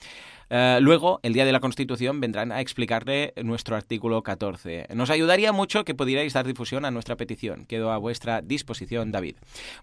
[0.49, 4.87] Eh, luego, el día de la Constitución, vendrán a explicarle nuestro artículo 14.
[4.93, 7.65] Nos ayudaría mucho que pudierais dar difusión a nuestra petición.
[7.65, 9.35] Quedo a vuestra disposición, David.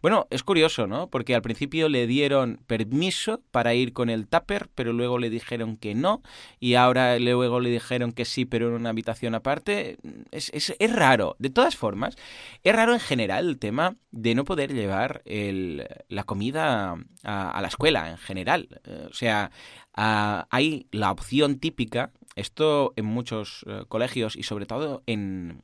[0.03, 1.09] Bueno, es curioso, ¿no?
[1.09, 5.77] Porque al principio le dieron permiso para ir con el tupper, pero luego le dijeron
[5.77, 6.23] que no,
[6.59, 9.99] y ahora luego le dijeron que sí, pero en una habitación aparte.
[10.31, 11.37] Es, es, raro.
[11.39, 12.17] De todas formas,
[12.65, 17.69] es raro en general el tema de no poder llevar la comida a, a, la
[17.69, 18.81] escuela en general.
[18.85, 19.51] Eh, o sea,
[19.95, 25.63] Ah, hay la opción típica, esto en muchos eh, colegios y sobre todo en,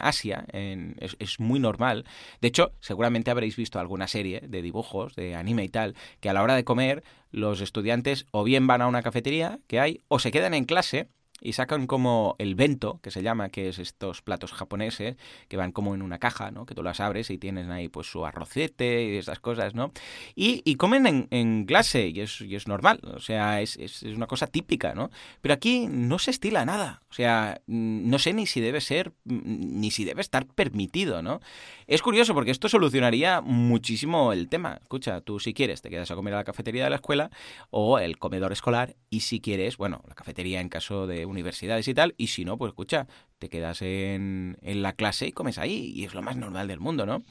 [0.00, 2.04] Asia es, muy normal.
[2.40, 6.32] De hecho, seguramente habréis visto alguna serie de dibujos, de anime y tal, que a
[6.32, 10.18] la hora de comer los estudiantes o bien van a una cafetería que hay o
[10.18, 11.08] se quedan en clase
[11.40, 15.16] y sacan como el bento, que se llama, que es estos platos japoneses,
[15.48, 16.66] que van como en una caja, ¿no?
[16.66, 19.92] Que tú las abres y tienen ahí pues su arrocete y esas cosas, ¿no?
[20.34, 24.02] Y, y comen en, en, clase y es, y es normal, o sea, es, es,
[24.02, 25.10] es, una cosa típica, ¿no?
[25.40, 29.90] Pero aquí no se estila nada, o sea, no sé ni si debe ser, ni
[29.90, 31.40] si debe estar permitido, ¿no?
[31.88, 34.78] Es curioso porque esto solucionaría muchísimo el tema.
[34.82, 37.30] Escucha, tú si quieres te quedas a comer a la cafetería de la escuela
[37.70, 41.94] o el comedor escolar y si quieres, bueno, la cafetería en caso de universidades y
[41.94, 43.06] tal, y si no, pues escucha,
[43.38, 47.06] te quedas en, la clase y comes ahí, y es lo más normal del mundo,
[47.06, 47.24] ¿no?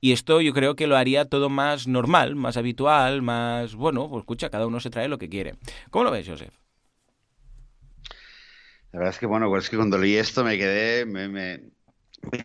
[0.00, 4.20] Y esto yo creo que lo haría todo más normal, más habitual, más, bueno, pues
[4.20, 5.56] escucha, cada uno se trae lo que quiere.
[5.90, 6.54] ¿Cómo lo ves, Joseph?
[8.92, 11.62] La verdad es que, bueno, pues es que cuando leí esto me quedé, me,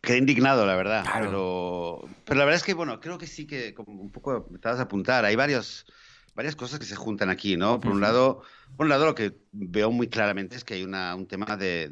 [0.01, 1.05] quedé indignado, la verdad.
[1.19, 4.55] Pero, pero la verdad es que, bueno, creo que sí que, como un poco me
[4.55, 5.85] estabas a apuntar, hay varios
[6.39, 7.81] varias cosas que se juntan aquí, ¿no?
[7.81, 8.43] Por un lado,
[8.77, 11.89] por un lado lo que veo muy claramente es que hay una, un tema de,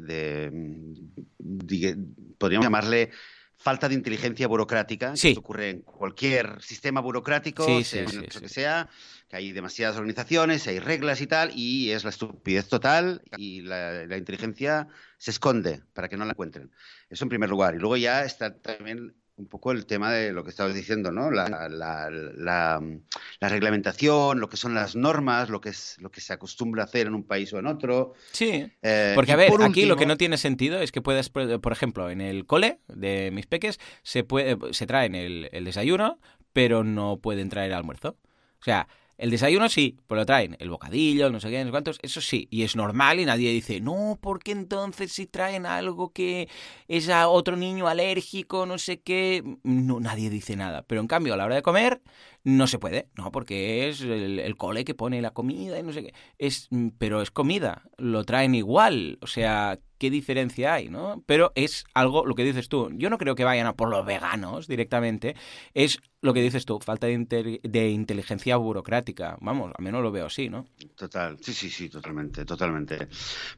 [2.38, 3.10] podríamos llamarle
[3.58, 8.88] falta de inteligencia burocrática que ocurre en cualquier sistema burocrático, sea que sea,
[9.28, 14.06] que hay demasiadas organizaciones, hay reglas y tal, y es la estupidez total y la,
[14.06, 14.86] la inteligencia
[15.18, 16.70] se esconde para que no la encuentren.
[17.10, 17.74] Eso en primer lugar.
[17.74, 21.30] Y luego ya está también un poco el tema de lo que estabas diciendo, ¿no?
[21.30, 26.32] La, la, la, reglamentación, lo que son las normas, lo que es lo que se
[26.32, 28.14] acostumbra a hacer en un país o en otro.
[28.32, 28.70] Sí.
[28.82, 32.10] Eh, porque a ver, aquí lo que no tiene sentido es que puedes, por ejemplo,
[32.10, 36.18] en el cole de mis peques se puede, se traen el, el desayuno,
[36.52, 38.16] pero no pueden traer almuerzo.
[38.60, 40.56] O sea, el desayuno sí, pues lo traen.
[40.60, 42.46] El bocadillo, no sé qué, no cuántos, eso sí.
[42.50, 46.48] Y es normal y nadie dice, no, porque entonces si traen algo que
[46.86, 49.42] es a otro niño alérgico, no sé qué.
[49.64, 50.82] No, nadie dice nada.
[50.86, 52.00] Pero en cambio, a la hora de comer,
[52.44, 56.04] no se puede, no, porque es el, cole que pone la comida y no sé
[56.04, 56.14] qué.
[56.38, 61.22] Es, pero es comida, lo traen igual, o sea, ¿qué diferencia hay, no?
[61.26, 64.06] Pero es algo, lo que dices tú, yo no creo que vayan a por los
[64.06, 65.36] veganos directamente,
[65.74, 70.48] es lo que dices tú, falta de, inteligencia burocrática, vamos, al menos lo veo así,
[70.48, 70.66] ¿no?
[70.96, 73.08] Total, sí, sí, sí, totalmente, totalmente.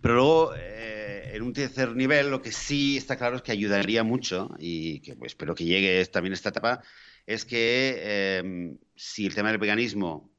[0.00, 4.02] Pero luego, eh, en un tercer nivel, lo que sí está claro es que ayudaría
[4.02, 6.82] mucho, y que pues, espero que llegue también esta etapa,
[7.26, 10.29] es que em, si el tema del veganismo,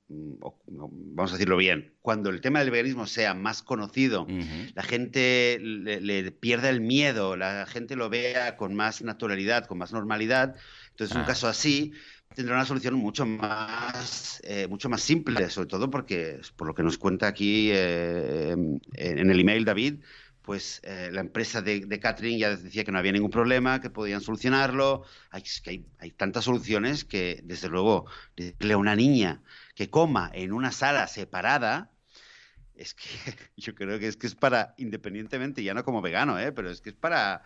[0.67, 4.27] vamos a decirlo bien, cuando el tema del veganismo sea más conocido,
[4.73, 9.93] la gente le, pierda el miedo, la gente lo vea con más naturalidad, con más
[9.93, 10.55] normalidad,
[10.89, 11.27] entonces en un ah.
[11.27, 11.93] caso así
[12.35, 16.83] tendrá una solución mucho más, eh, mucho más simple, sobre todo porque, por lo que
[16.83, 19.95] nos cuenta aquí eh, en el email David,
[20.41, 23.89] pues eh, la empresa de, de, catering ya decía que no había ningún problema, que
[23.89, 25.03] podían solucionarlo.
[25.29, 29.41] Hay, que hay, tantas soluciones que, desde luego, decirle a una niña
[29.75, 31.91] que coma en una sala separada,
[32.75, 33.03] es que
[33.57, 36.51] yo creo que es que es para, independientemente, ya no como vegano, ¿eh?
[36.51, 37.43] pero es que es para,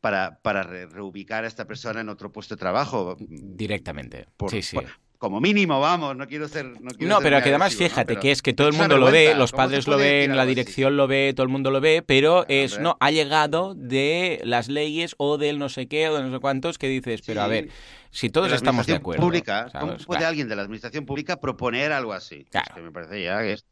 [0.00, 3.16] para, para reubicar a esta persona en otro puesto de trabajo.
[3.18, 4.26] Directamente.
[4.36, 4.78] Por, sí, sí.
[5.18, 6.80] Como mínimo, vamos, no quiero ser...
[7.00, 9.88] No, pero que además fíjate que es que todo el mundo lo ve, los padres
[9.88, 13.10] lo ven, la dirección lo ve, todo el mundo lo ve, pero es, no, ha
[13.10, 16.88] llegado de las leyes o del no sé qué o de no sé cuántos que
[16.88, 17.68] dices, pero a ver,
[18.10, 19.22] si todos estamos de acuerdo.
[19.22, 22.44] Pública, ¿Cómo puede alguien de la administración pública proponer algo así?
[22.50, 22.76] Claro.
[22.76, 23.66] que me parece ya que es...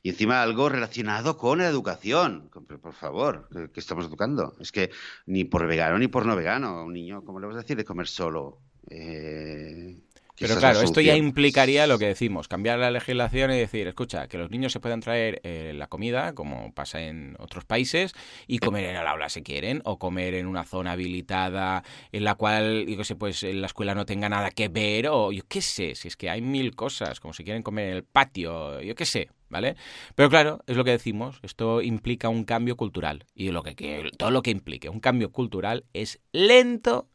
[0.00, 2.50] Y encima algo relacionado con la educación.
[2.50, 4.54] Por favor, ¿qué estamos educando?
[4.60, 4.90] Es que
[5.26, 6.84] ni por vegano ni por no vegano.
[6.84, 8.60] Un niño, ¿cómo le vas a decir de comer solo?
[8.90, 9.98] Eh,
[10.40, 14.38] pero claro, esto ya implicaría lo que decimos, cambiar la legislación y decir, escucha, que
[14.38, 18.12] los niños se puedan traer eh, la comida, como pasa en otros países,
[18.46, 22.34] y comer en el aula si quieren, o comer en una zona habilitada en la
[22.34, 25.42] cual, yo qué sé, pues en la escuela no tenga nada que ver, o yo
[25.48, 28.80] qué sé, si es que hay mil cosas, como si quieren comer en el patio,
[28.80, 29.76] yo qué sé, ¿vale?
[30.14, 34.10] Pero claro, es lo que decimos, esto implica un cambio cultural, y lo que, que
[34.16, 37.08] todo lo que implique un cambio cultural es lento,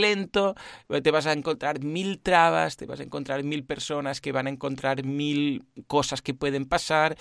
[0.00, 0.54] lento,
[1.02, 4.50] te vas a encontrar mil trabas, te vas a encontrar mil personas que van a
[4.50, 7.16] encontrar mil cosas que pueden pasar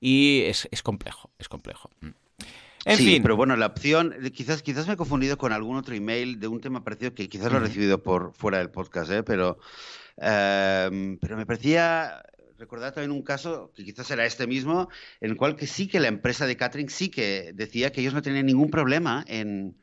[0.00, 1.90] y es, complejo, es complejo.
[2.00, 2.08] Mm.
[2.86, 3.22] En sí, fin.
[3.22, 6.60] pero bueno, la opción, quizás, quizás me he confundido con algún otro email de un
[6.60, 9.22] tema parecido que quizás lo he recibido por fuera del podcast, ¿eh?
[9.22, 9.58] pero,
[10.16, 12.22] em, pero me parecía
[12.60, 14.88] recordar también un caso que quizás era este mismo,
[15.20, 18.14] en el cual que sí que la empresa de catering sí que decía que ellos
[18.14, 19.76] no tenían ningún problema en,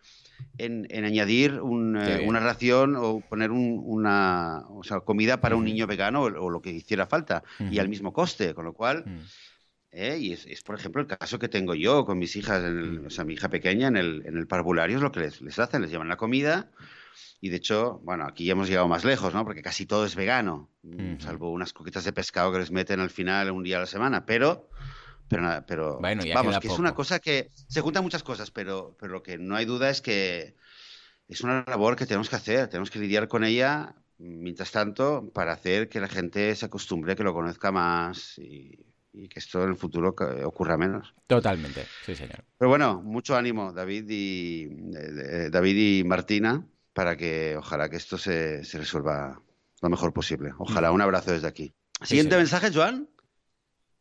[0.57, 4.65] en, añadir eh, una ración o poner una
[5.05, 8.65] comida para un niño vegano o, lo que hiciera falta y al mismo coste, con
[8.65, 9.03] lo cual...
[9.05, 9.19] Mm.
[9.89, 12.61] Eh, y es, por ejemplo, el caso que tengo yo con mis hijas,
[13.05, 15.81] o sea, mi hija pequeña en el, en el parvulario es lo que les, hacen,
[15.81, 16.69] les llevan la comida
[17.39, 19.43] y de hecho, bueno, aquí ya hemos llegado más lejos, ¿no?
[19.43, 20.69] Porque casi todo es vegano,
[21.19, 24.25] salvo unas coquitas de pescado que les meten al final un día a la semana,
[24.25, 24.69] pero
[25.27, 29.23] pero, pero vamos, que es una cosa que se juntan muchas cosas, pero, pero lo
[29.23, 30.55] que no hay duda es que
[31.27, 35.53] es una labor que tenemos que hacer, tenemos que lidiar con ella mientras tanto para
[35.53, 39.75] hacer que la gente se acostumbre, que lo conozca más y, que esto en el
[39.75, 41.15] futuro ocurra menos.
[41.25, 42.43] Totalmente, sí señor.
[42.57, 44.69] Pero bueno, mucho ánimo David y
[45.49, 49.41] David y Martina para que ojalá que esto se, se resuelva
[49.81, 50.51] lo mejor posible.
[50.59, 50.93] Ojalá, mm.
[50.93, 51.73] un abrazo desde aquí.
[52.03, 53.09] Siguiente mensaje, Joan.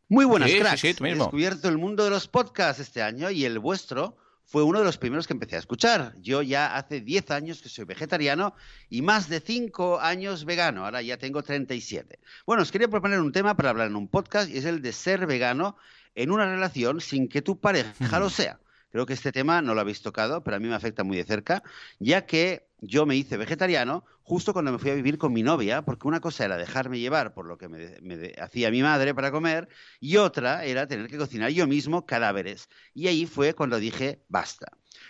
[0.09, 0.83] Muy buenas, cracks.
[0.83, 4.85] He descubierto el mundo de los podcasts este año y el vuestro fue uno de
[4.85, 6.13] los primeros que empecé a escuchar.
[6.21, 8.55] Yo ya hace 10 años que soy vegetariano
[8.89, 10.85] y más de 5 años vegano.
[10.85, 12.19] Ahora ya tengo 37.
[12.45, 14.93] Bueno, os quería proponer un tema para hablar en un podcast y es el de
[14.93, 15.75] ser vegano
[16.15, 18.59] en una relación sin que tu pareja lo sea.
[18.89, 21.25] Creo que este tema no lo habéis tocado, pero a mí me afecta muy de
[21.25, 21.61] cerca,
[21.99, 25.83] ya que yo me hice vegetariano justo cuando me fui a vivir con mi novia,
[25.83, 29.69] porque una cosa era dejarme llevar por lo que me, hacía mi madre para comer
[29.99, 32.67] y otra era tener que cocinar yo mismo cadáveres.
[32.93, 34.67] Y ahí fue cuando dije, basta.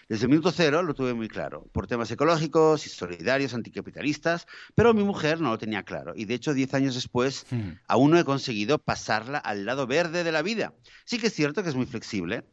[0.07, 4.93] Desde el minuto cero lo tuve muy claro, por temas ecológicos y solidarios, anticapitalistas, pero
[4.93, 6.13] mi mujer no lo tenía claro.
[6.15, 7.71] Y de hecho, diez años después, hmm.
[7.87, 10.73] aún no he conseguido pasarla al lado verde de la vida.
[11.05, 12.45] Sí que es cierto que es muy flexible,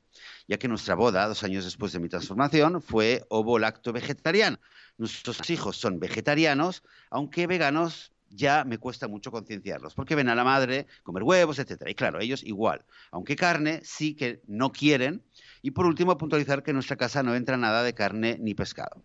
[0.46, 4.58] ya que nuestra boda, dos años después de mi transformación, fue ovo-lacto vegetariano.
[4.98, 10.44] Nuestros hijos son vegetarianos, aunque veganos ya me cuesta mucho concienciarlos, porque ven a la
[10.44, 11.90] madre comer huevos, etcétera.
[11.90, 15.22] Y claro, ellos igual, aunque carne sí que no quieren.
[15.62, 19.02] Y por último, puntualizar que en nuestra casa no entra nada de carne ni pescado.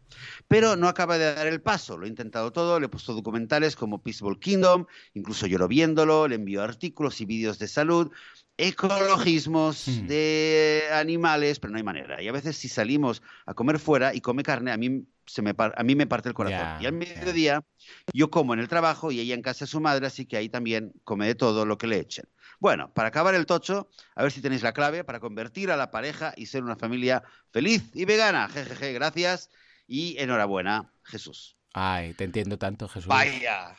[0.47, 3.75] Pero no acaba de dar el paso, lo he intentado todo, le he puesto documentales
[3.75, 8.11] como Peaceful Kingdom, incluso lloro viéndolo, le envío artículos y vídeos de salud,
[8.59, 10.07] ecologismos hmm.
[10.07, 12.21] de animales, pero no hay manera.
[12.21, 15.55] Y a veces si salimos a comer fuera y come carne, a mí, se me,
[15.57, 16.81] a mí me parte el corazón.
[16.81, 17.63] y al mediodía
[18.13, 20.49] yo como en el trabajo y ella en casa de su madre, así que ahí
[20.49, 22.25] también come de todo lo que le echen.
[22.59, 25.89] Bueno, para acabar el tocho, a ver si tenéis la clave para convertir a la
[25.89, 28.49] pareja y ser una familia feliz y vegana.
[28.49, 29.49] Jejeje, gracias
[29.87, 31.55] y enhorabuena, Jesús.
[31.73, 33.07] Ay, te entiendo tanto, Jesús.
[33.07, 33.77] Vaya,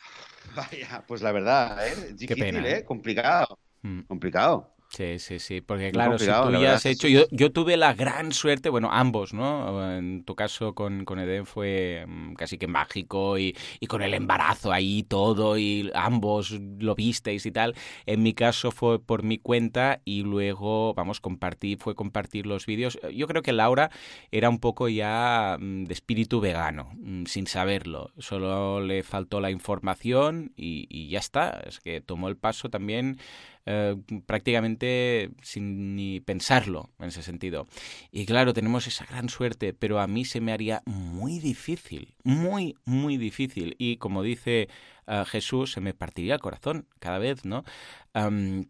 [0.55, 2.13] vaya, pues la verdad, ¿eh?
[2.13, 2.83] Difícil, ¿eh?
[2.83, 3.59] Complicado.
[3.81, 4.01] Mm.
[4.01, 4.71] Complicado.
[4.91, 8.33] Sí, sí, sí, porque claro, si tú ya has hecho, yo, yo, tuve la gran
[8.33, 9.89] suerte, bueno, ambos, ¿no?
[9.95, 14.13] En tu caso con, con Eden fue mm, casi que mágico y, y, con el
[14.13, 17.73] embarazo ahí todo y ambos lo visteis y tal.
[18.05, 22.99] En mi caso fue por mi cuenta y luego, vamos, compartí, fue compartir los vídeos.
[23.13, 23.91] Yo creo que Laura
[24.29, 26.91] era un poco ya mm, de espíritu vegano,
[27.27, 28.11] sin saberlo.
[28.17, 31.61] Solo le faltó la información y, y ya está.
[31.65, 33.19] Es que tomó el paso también
[33.65, 33.95] eh,
[34.25, 37.67] prácticamente sin ni pensarlo en ese sentido.
[38.11, 42.75] Y claro, tenemos esa gran suerte, pero a mí se me haría muy difícil, muy,
[42.85, 43.75] muy difícil.
[43.77, 44.67] Y como dice
[45.07, 47.63] eh, Jesús, se me partiría el corazón cada vez, ¿no?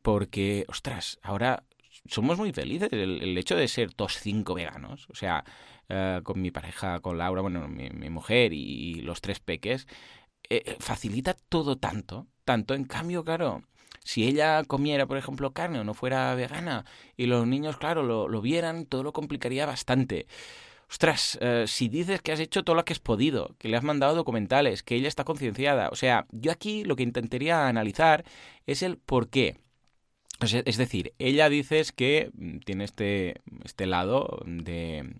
[0.04, 1.63] porque, ostras, ahora
[2.06, 2.89] somos muy felices.
[2.91, 5.43] El, hecho de ser todos cinco veganos, o sea,
[5.89, 9.88] eh, con mi pareja, con Laura, bueno, mi, mujer y, los tres peques,
[10.80, 12.73] facilita todo tanto tanto.
[12.73, 13.63] En cambio, claro,
[14.04, 16.86] si ella comiera, por ejemplo, carne o no fuera vegana
[17.18, 20.28] y los niños, claro, lo, lo vieran, todo lo complicaría bastante.
[20.92, 23.84] Ostras, eh, si dices que has hecho todo lo que has podido, que le has
[23.84, 28.26] mandado documentales, que ella está concienciada, o sea, yo aquí lo que intentaría analizar
[28.68, 29.58] es el por qué.
[30.42, 35.15] Es decir, ella dices que mm, tiene este, este lado de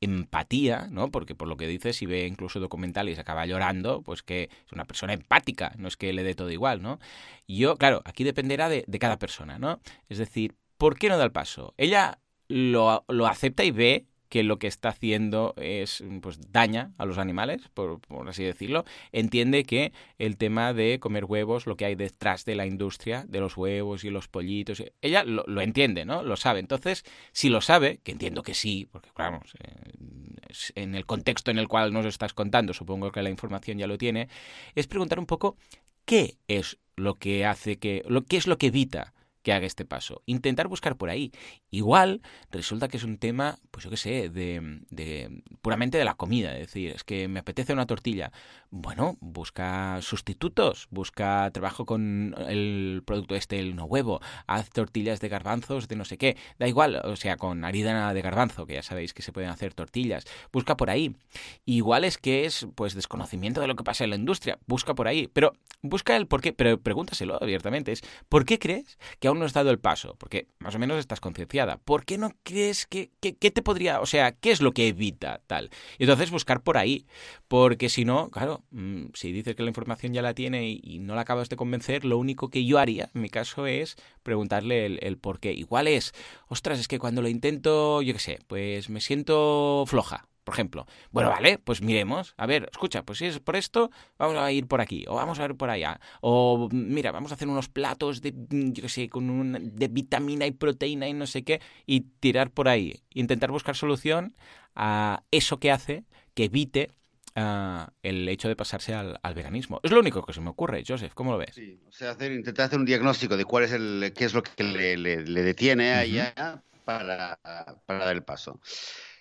[0.00, 1.10] empatía, ¿no?
[1.10, 4.72] Porque por lo que dice, si ve incluso documentales y acaba llorando, pues que es
[4.72, 6.98] una persona empática, no es que le dé todo igual, ¿no?
[7.46, 9.80] Y yo, claro, aquí dependerá de, de, cada persona, ¿no?
[10.08, 11.74] Es decir, ¿por qué no da el paso?
[11.76, 17.04] Ella lo, lo acepta y ve que lo que está haciendo es pues daña a
[17.04, 21.96] los animales, por, así decirlo, entiende que el tema de comer huevos, lo que hay
[21.96, 26.22] detrás de la industria de los huevos y los pollitos, ella lo, entiende, ¿no?
[26.22, 26.60] Lo sabe.
[26.60, 31.58] Entonces, si lo sabe, que entiendo que sí, porque claro, eh, en el contexto en
[31.58, 34.28] el cual nos estás contando, supongo que la información ya lo tiene,
[34.76, 35.56] es preguntar un poco
[36.04, 39.12] qué es lo que hace que, lo, qué es lo que evita
[39.42, 40.22] que haga este paso.
[40.26, 41.32] Intentar buscar por ahí.
[41.70, 46.14] Igual resulta que es un tema, pues yo qué sé, de, de, puramente de la
[46.14, 46.52] comida.
[46.54, 48.32] Es decir, es que me apetece una tortilla.
[48.72, 55.28] Bueno, busca sustitutos, busca trabajo con el producto este, el no huevo, haz tortillas de
[55.28, 56.36] garbanzos de no sé qué.
[56.56, 59.74] Da igual, o sea, con harina de garbanzo, que ya sabéis que se pueden hacer
[59.74, 60.24] tortillas.
[60.52, 61.16] Busca por ahí.
[61.64, 64.60] Igual es que es, pues, desconocimiento de lo que pasa en la industria.
[64.66, 65.28] Busca por ahí.
[65.32, 65.52] Pero
[65.82, 67.90] busca el por qué, pero pregúntaselo abiertamente.
[67.90, 70.98] Es, ¿por qué crees que aún no has dado el paso, porque más o menos
[70.98, 71.78] estás concienciada.
[71.78, 75.40] ¿Por qué no crees que, que, te podría, o sea, qué es lo que evita
[75.46, 75.70] tal?
[75.98, 77.06] Y entonces buscar por ahí,
[77.48, 81.14] porque si no, claro, mm, si dices que la información ya la tiene y, no
[81.14, 85.18] la acabas de convencer, lo único que yo haría, en mi caso, es preguntarle el,
[85.18, 85.52] por qué.
[85.52, 86.12] Igual es,
[86.48, 90.86] ostras, es que cuando lo intento, yo qué sé, pues me siento floja por ejemplo.
[91.12, 92.34] Bueno, vale, pues miremos.
[92.36, 95.38] A ver, escucha, pues si es por esto, vamos a ir por aquí, o vamos
[95.38, 96.00] a ir por allá.
[96.22, 100.46] O mira, vamos a hacer unos platos de, yo qué sé, con un, de vitamina
[100.46, 103.00] y proteína y no sé qué, y tirar por ahí.
[103.14, 104.34] Intentar buscar solución
[104.74, 106.04] a eso que hace
[106.34, 106.90] que evite
[107.36, 109.78] Uh, el hecho de pasarse al, al, veganismo.
[109.84, 111.54] Es lo único que se me ocurre, Joseph, ¿cómo lo ves?
[111.54, 114.42] Sí, o sea, hacer, intentar hacer un diagnóstico de cuál es el, qué es lo
[114.42, 116.62] que le, le, le detiene uh -huh.
[116.84, 117.38] para,
[117.86, 118.60] para, dar el paso.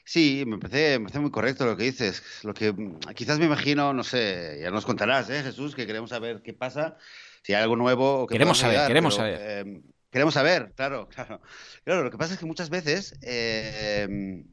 [0.03, 2.23] Sí, me parece, me parece muy correcto lo que dices.
[2.43, 2.73] Lo que
[3.15, 6.97] quizás me imagino, no sé, ya nos contarás, ¿eh, Jesús, que queremos saber qué pasa,
[7.43, 8.25] si hay algo nuevo.
[8.25, 9.67] Que queremos saber, ayudar, queremos pero, saber.
[9.67, 11.41] Eh, queremos saber, claro, claro.
[11.83, 14.43] Claro, lo que pasa es que muchas veces eh,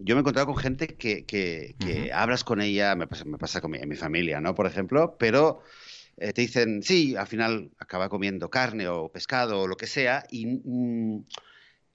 [0.00, 2.12] yo me he encontrado con gente que, que, que uh -huh.
[2.12, 4.54] hablas con ella, me pasa, me pasa con mi, mi familia, ¿no?
[4.54, 5.62] Por ejemplo, pero
[6.16, 10.24] eh, te dicen, sí, al final acaba comiendo carne o pescado o lo que sea
[10.30, 10.46] y...
[10.64, 11.24] Mm,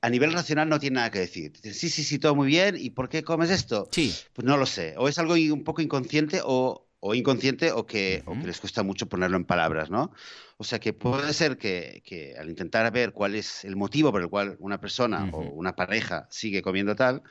[0.02, 1.54] a nivel racional no tiene nada que decir.
[1.64, 2.76] Sí, sí, sí, todo muy bien.
[2.78, 3.88] ¿Y por qué comes esto?
[3.92, 4.14] Sí.
[4.34, 4.94] Pues no lo sé.
[4.98, 8.38] O es algo un poco inconsciente o, o inconsciente o que, uh -huh.
[8.38, 10.12] o que, les cuesta mucho ponerlo en palabras, ¿no?
[10.58, 14.22] O sea que puede ser que, que, al intentar ver cuál es el motivo por
[14.22, 15.34] el cual una persona uh -huh.
[15.34, 17.24] o una pareja sigue comiendo tal,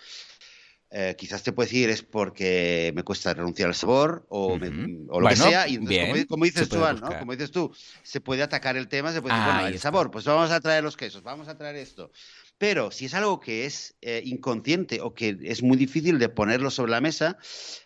[0.97, 5.07] eh, quizás te puede decir es porque me cuesta renunciar al sabor o, uh -huh.
[5.09, 5.67] o lo bueno, que sea.
[5.67, 7.19] Y entonces, bien, como, como, dices tú, ¿no?
[7.19, 7.75] como dices tú,
[8.05, 9.89] se puede atacar el tema, se puede decir, bueno, el está.
[9.89, 12.13] sabor, pues vamos a traer los quesos, vamos a traer esto.
[12.57, 16.71] Pero si es algo que es eh, inconsciente o que es muy difícil de ponerlo
[16.71, 17.37] sobre la mesa,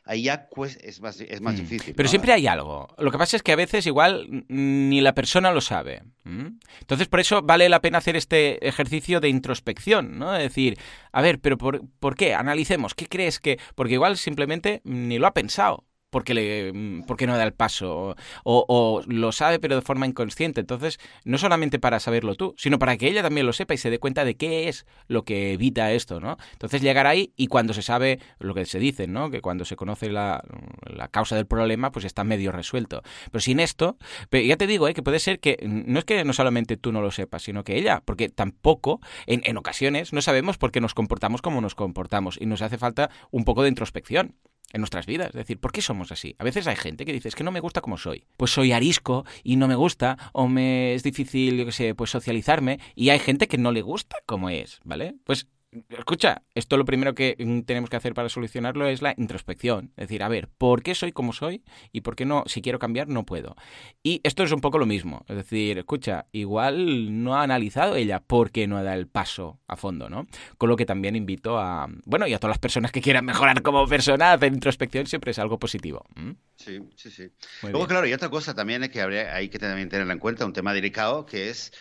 [0.04, 1.58] ahí ya pues, es más, es más mm.
[1.58, 1.94] difícil.
[1.94, 2.10] Pero ¿no?
[2.10, 2.88] siempre hay algo.
[2.98, 6.02] Lo que pasa es que a veces igual ni la persona lo sabe.
[6.24, 6.58] ¿Mm?
[6.80, 10.36] Entonces, por eso vale la pena hacer este ejercicio de introspección, ¿no?
[10.36, 10.78] Es decir,
[11.12, 12.34] a ver, pero por, ¿por qué?
[12.34, 12.94] Analicemos.
[12.94, 13.58] ¿Qué crees que...?
[13.74, 18.16] Porque igual simplemente ni lo ha pensado porque, le, mm, porque no da el paso
[18.44, 20.60] o, lo sabe pero de forma inconsciente.
[20.60, 23.90] Entonces, no solamente para saberlo tú, sino para que ella también lo sepa y se
[23.90, 26.36] dé cuenta de qué es lo que evita esto, ¿no?
[26.52, 29.30] Entonces llegar ahí y cuando se sabe lo que se dice, ¿no?
[29.30, 30.42] Que cuando se conoce la,
[30.86, 33.02] la causa del problema, pues está medio resuelto.
[33.30, 33.96] Pero sin esto,
[34.30, 34.94] pero ya te digo, ¿eh?
[34.94, 37.76] que puede ser que no es que no solamente tú no lo sepas, sino que
[37.76, 42.38] ella, porque tampoco en, en ocasiones no sabemos por qué nos comportamos como nos comportamos
[42.40, 44.34] y nos hace falta un poco de introspección
[44.72, 45.28] en nuestras vidas.
[45.28, 46.34] Es decir, ¿por qué somos así?
[46.38, 48.24] A veces hay gente que dice, es que no me gusta como soy.
[48.36, 52.10] Pues soy arisco y no me gusta, o me es difícil, yo qué sé, pues
[52.10, 55.16] socializarme, y hay gente que no le gusta como es, ¿vale?
[55.24, 55.46] Pues
[55.90, 59.92] Escucha, esto lo primero que tenemos que hacer para solucionarlo es la introspección.
[59.98, 61.62] Es decir, a ver, ¿por qué soy como soy?
[61.92, 63.54] Y por qué no, si quiero cambiar, no puedo.
[64.02, 65.26] Y esto es un poco lo mismo.
[65.28, 69.76] Es decir, escucha, igual no ha analizado ella por qué no da el paso a
[69.76, 70.26] fondo, ¿no?
[70.56, 73.60] Con lo que también invito a, bueno, y a todas las personas que quieran mejorar
[73.60, 76.06] como persona, hacer introspección siempre es algo positivo.
[76.14, 76.30] ¿Mm?
[76.56, 77.30] Sí, sí, sí.
[77.62, 77.88] Muy Luego, bien.
[77.88, 80.54] claro, y otra cosa también es que habría, hay que también tenerla en cuenta, un
[80.54, 81.72] tema delicado, que es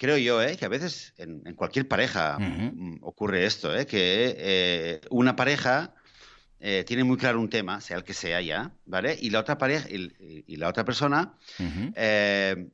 [0.00, 0.56] creo yo, ¿eh?
[0.56, 2.98] que a veces en, en cualquier pareja uh -huh.
[3.02, 3.84] ocurre esto, ¿eh?
[3.84, 5.92] que eh, una pareja
[6.58, 9.18] eh, tiene muy claro un tema, sea el que sea ya, ¿vale?
[9.20, 11.34] Y la otra pareja y, la otra persona,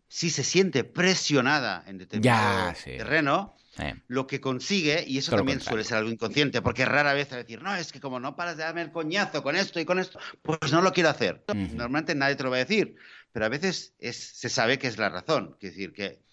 [0.08, 3.94] si se siente presionada en determinado terreno, eh.
[4.06, 7.60] lo que consigue, y eso también suele ser algo inconsciente, porque rara vez a decir,
[7.60, 10.20] no, es que como no paras de darme el coñazo con esto y con esto,
[10.42, 11.44] pues no lo quiero hacer.
[11.54, 12.94] Normalmente nadie te lo va a decir,
[13.32, 15.56] pero a veces es, se sabe que es la razón.
[15.60, 16.25] Es decir, que,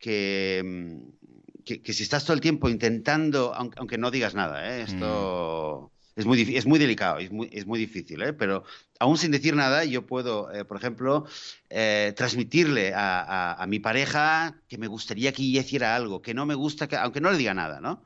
[0.00, 1.20] que, mm,
[1.64, 5.92] que, si estás todo el tiempo intentando, aunque, no digas nada, esto...
[6.16, 8.32] Es muy, es muy delicado, es muy, es muy difícil, ¿eh?
[8.32, 8.64] pero
[8.98, 11.24] aún sin decir nada, yo puedo, eh, por ejemplo,
[11.70, 16.54] eh, transmitirle a, mi pareja que me gustaría que ella hiciera algo, que no me
[16.54, 18.02] gusta, que, aunque no le diga nada, ¿no?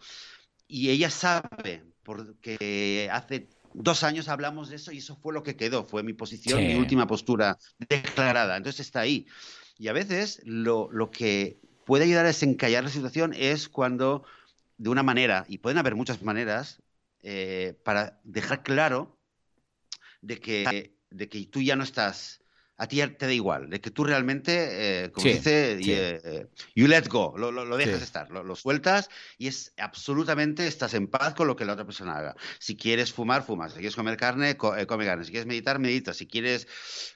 [0.68, 5.56] Y ella sabe, porque hace dos años hablamos de eso y eso fue lo que
[5.56, 8.56] quedó, fue mi posición, mi última postura declarada.
[8.56, 9.26] Entonces está ahí.
[9.76, 14.24] Y a veces lo, lo que puede ayudar a desencallar la situación es cuando,
[14.78, 16.82] de una manera, y pueden haber muchas maneras,
[17.22, 19.18] eh, para dejar claro
[20.20, 22.40] de que, de que tú ya no estás,
[22.76, 27.06] a ti te da igual, de que tú realmente, eh, como dice, eh, you let
[27.08, 31.54] go, lo, lo, dejas estar, lo, sueltas y es absolutamente, estás en paz con lo
[31.54, 32.34] que la otra persona haga.
[32.58, 36.26] Si quieres fumar, fumas, si quieres comer carne, come carne, si quieres meditar, medita, si
[36.26, 36.66] quieres,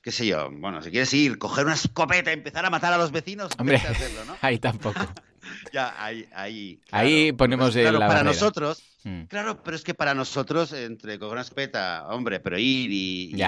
[0.02, 2.98] qué sé yo, bueno, si quieres ir, coger una escopeta y empezar a matar a
[2.98, 4.36] los vecinos, Hombre, hacerlo, ¿no?
[4.42, 5.00] ahí tampoco.
[5.72, 6.80] ya, ahí, ahí.
[6.92, 9.22] ahí ponemos el claro, para nosotros Mm.
[9.24, 13.42] Claro, pero es que para nosotros, entre con una escopeta, hombre, pero ir y,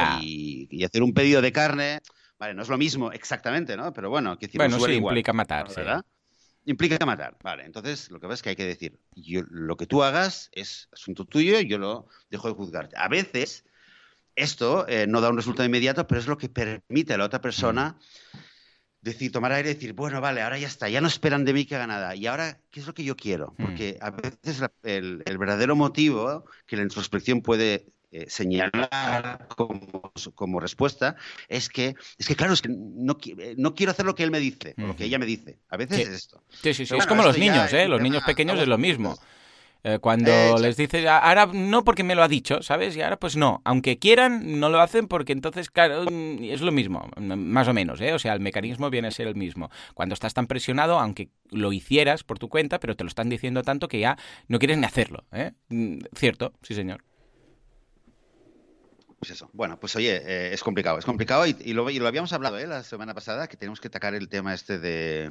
[0.85, 2.01] hacer un pedido de carne,
[2.39, 3.93] vale, no es lo mismo exactamente, ¿no?
[3.93, 6.05] Pero bueno, que bueno, sí, implica matar, ¿verdad?
[6.67, 7.65] Implica matar, vale.
[7.65, 10.89] Entonces, lo que pasa es que hay que decir, yo, lo que tú hagas es
[10.93, 12.97] asunto tuyo y yo lo dejo de juzgarte.
[12.99, 13.65] A veces,
[14.37, 17.41] esto eh, no da un resultado inmediato, pero es lo que permite a la otra
[17.41, 18.50] persona mm
[19.03, 21.65] decir, tomar aire y decir, bueno, vale, ahora ya está, ya no esperan de mí
[21.65, 22.15] que haga nada.
[22.15, 23.55] Y ahora, ¿qué es lo que yo quiero?
[23.57, 23.65] Mm.
[23.65, 31.17] Porque a veces el, verdadero motivo que la introspección puede eh, señalar como, respuesta
[31.49, 34.31] es que, es que claro, es que no, eh, no quiero hacer lo que él
[34.31, 35.59] me dice, o lo que ella me dice.
[35.69, 36.43] A veces es esto.
[36.63, 36.97] Sí, sí, sí.
[36.97, 37.89] es como los niños, ¿eh?
[37.89, 39.19] Los niños pequeños es lo mismo.
[39.83, 42.97] Eh, cuando les dices, ahora no porque me lo ha dicho, ¿sabes?
[42.97, 43.63] Y ahora pues no.
[43.65, 48.01] Aunque quieran, no lo hacen porque entonces, claro, mm, es lo mismo, más o menos,
[48.01, 48.13] ¿eh?
[48.13, 49.71] O sea, el mecanismo viene a ser el mismo.
[49.95, 53.63] Cuando estás tan presionado, aunque lo hicieras por tu cuenta, pero te lo están diciendo
[53.63, 54.19] tanto que ya
[54.49, 55.53] no quieres ni hacerlo, ¿eh?
[55.69, 57.03] Mm, cierto, sí, señor.
[59.19, 59.51] Pues eso.
[59.53, 62.67] Bueno, pues oye, eh, es complicado, es complicado y, lo, y, lo, habíamos hablado ¿eh?
[62.67, 65.31] la semana pasada, que tenemos que atacar el tema este de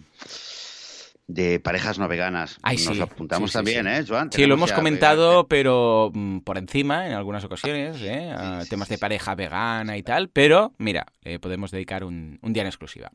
[1.29, 2.57] de parejas no veganas.
[2.63, 4.31] Nos lo apuntamos también, ¿eh, Joan?
[4.31, 8.33] Sí, lo hemos comentado, pero mm, por encima en algunas ocasiones, ¿eh?
[8.67, 13.11] temas de pareja vegana y tal, pero mira, eh, podemos dedicar un, día en exclusiva.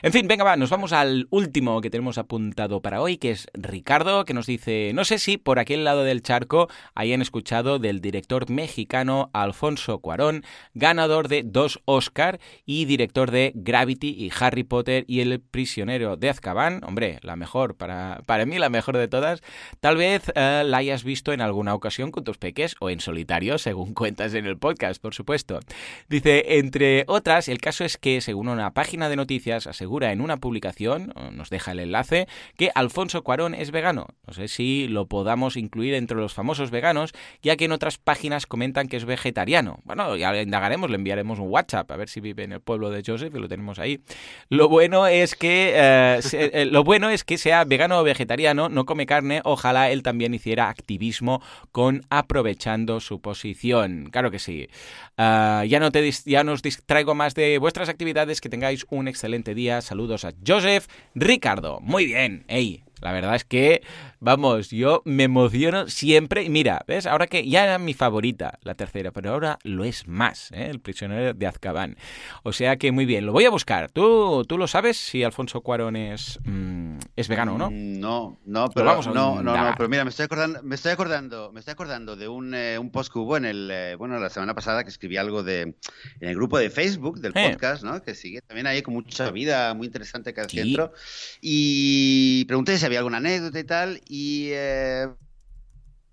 [0.00, 3.48] En fin, venga, va, nos vamos al último que tenemos apuntado para hoy, que es
[3.52, 8.00] Ricardo, que nos dice, no sé si por aquel lado del charco hayan escuchado del
[8.00, 10.42] director mexicano Alfonso Cuarón,
[10.72, 16.30] ganador de dos Oscar y director de Gravity y Harry Potter y El prisionero de
[16.30, 19.42] Azkaban, hombre, la mejor para, para mí la mejor de todas.
[19.80, 23.58] Tal vez eh, la hayas visto en alguna ocasión con tus peques o en solitario,
[23.58, 25.60] según cuentas en el podcast, por supuesto.
[26.08, 30.38] Dice, entre otras, el caso es que, según una página de noticias, asegura en una
[30.38, 34.06] publicación, nos deja el enlace, que Alfonso Cuarón es vegano.
[34.26, 38.46] No sé si lo podamos incluir entre los famosos veganos, ya que en otras páginas
[38.46, 39.80] comentan que es vegetariano.
[39.84, 43.02] Bueno, ya indagaremos, le enviaremos un WhatsApp a ver si vive en el pueblo de
[43.04, 44.00] Joseph y lo tenemos ahí.
[44.48, 48.84] Lo bueno es que, eh, eh, lo bueno es que sea vegano o vegetariano, no
[48.84, 54.10] come carne, ojalá él también hiciera activismo con aprovechando su posición.
[54.10, 54.68] Claro que sí.
[55.16, 59.54] Ah, ya, no te, ya nos distraigo más de vuestras actividades, que tengáis un excelente
[59.54, 59.80] día.
[59.80, 61.80] Saludos a Joseph Ricardo.
[61.80, 62.44] Muy bien.
[62.48, 63.82] Ey, la verdad es que,
[64.20, 66.42] vamos, yo me emociono siempre.
[66.42, 67.06] Y mira, ¿ves?
[67.06, 70.66] Ahora que ya era mi favorita, la tercera, pero ahora lo es más, ¿eh?
[70.70, 71.96] El prisionero de Azkaban.
[72.42, 73.90] O sea que muy bien, lo voy a buscar.
[73.90, 77.70] ¿Tú, tú lo sabes si Alfonso Cuarón es, mm, es vegano o no?
[77.70, 80.92] Mm, no, no, pero vamos no, no, no, pero mira, me estoy acordando, me estoy
[80.92, 84.18] acordando, me estoy acordando de un, eh, un post que hubo en el, eh, bueno,
[84.18, 85.76] la semana pasada que escribí algo de, en
[86.20, 88.02] el grupo de Facebook del podcast, ¿no?
[88.02, 90.92] Que sigue también ahí con mucha vida muy interesante que al centro.
[91.40, 95.06] Y pregunté si había alguna anécdota y tal, y eh,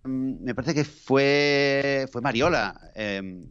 [0.04, 2.92] me parece que fue, fue Mariola.
[2.94, 3.42] Em,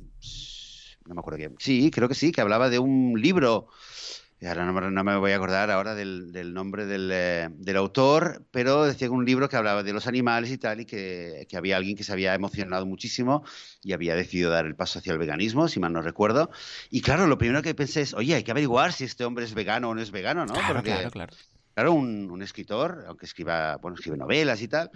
[1.07, 1.57] no me acuerdo quién.
[1.59, 3.69] Sí, creo que sí, que hablaba de un libro.
[4.47, 9.13] Ahora no, me voy a acordar ahora del, nombre eh, del, autor, pero decía que
[9.13, 12.05] un libro que hablaba de los animales y tal, y que, que, había alguien que
[12.05, 13.43] se había emocionado muchísimo
[13.83, 16.51] y había decidido dar el paso hacia el veganismo, si mal no recuerdo.
[16.91, 19.55] Y claro, lo primero que pensé es, oye, hay que averiguar si este hombre es
[19.55, 20.53] vegano o no es vegano, ¿no?
[20.53, 21.35] Claro, claro, claro.
[21.75, 24.91] Claro, un, escritor, aunque escriba, bueno, escribe novelas y tal,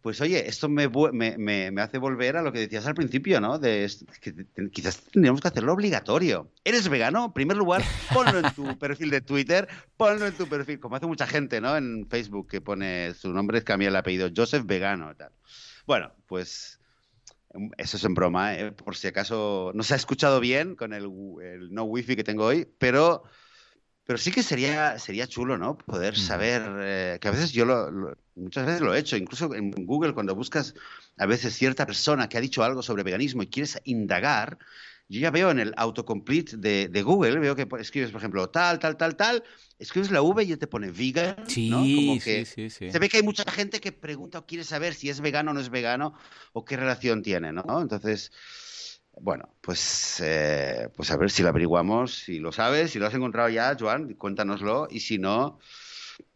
[0.00, 3.58] Pues oye, esto me, me, hace volver a lo que decías al principio, ¿no?
[3.58, 3.90] De
[4.20, 4.34] que
[4.70, 6.52] quizás tendríamos que hacerlo obligatorio.
[6.64, 7.26] ¿Eres vegano?
[7.26, 7.82] En primer lugar,
[8.14, 11.76] ponlo en tu perfil de Twitter, ponlo en tu perfil, como hace mucha gente, ¿no?
[11.76, 15.14] En Facebook que pone su nombre, cambia el apellido, Joseph Vegano.
[15.16, 15.32] Tal.
[15.86, 16.78] Bueno, pues
[17.76, 18.72] eso es en broma, ¿eh?
[18.72, 21.10] por si acaso no se ha escuchado bien con el,
[21.42, 23.24] el no wifi que tengo hoy, pero
[24.06, 25.76] pero sí que sería, sería chulo, ¿no?
[25.76, 29.72] Poder saber, eh, que a veces yo lo, muchas veces lo he hecho, incluso en
[29.72, 30.74] Google cuando buscas
[31.18, 34.58] a veces cierta persona que ha dicho algo sobre veganismo y quieres indagar,
[35.08, 38.78] yo ya veo en el autocomplete de, de Google, veo que escribes, por ejemplo, tal,
[38.78, 39.42] tal, tal, tal,
[39.78, 41.78] escribes la V y ya te pone vegan, sí, ¿no?
[41.78, 44.94] Como que sí, sí, Se ve que hay mucha gente que pregunta o quiere saber
[44.94, 46.14] si es vegano o no es vegano
[46.52, 47.82] o qué relación tiene, ¿no?
[47.82, 48.30] Entonces...
[49.18, 53.14] Bueno, pues, eh, pues a ver si lo averiguamos, si lo sabes, si lo has
[53.14, 55.58] encontrado ya, Joan, cuéntanoslo, y si no,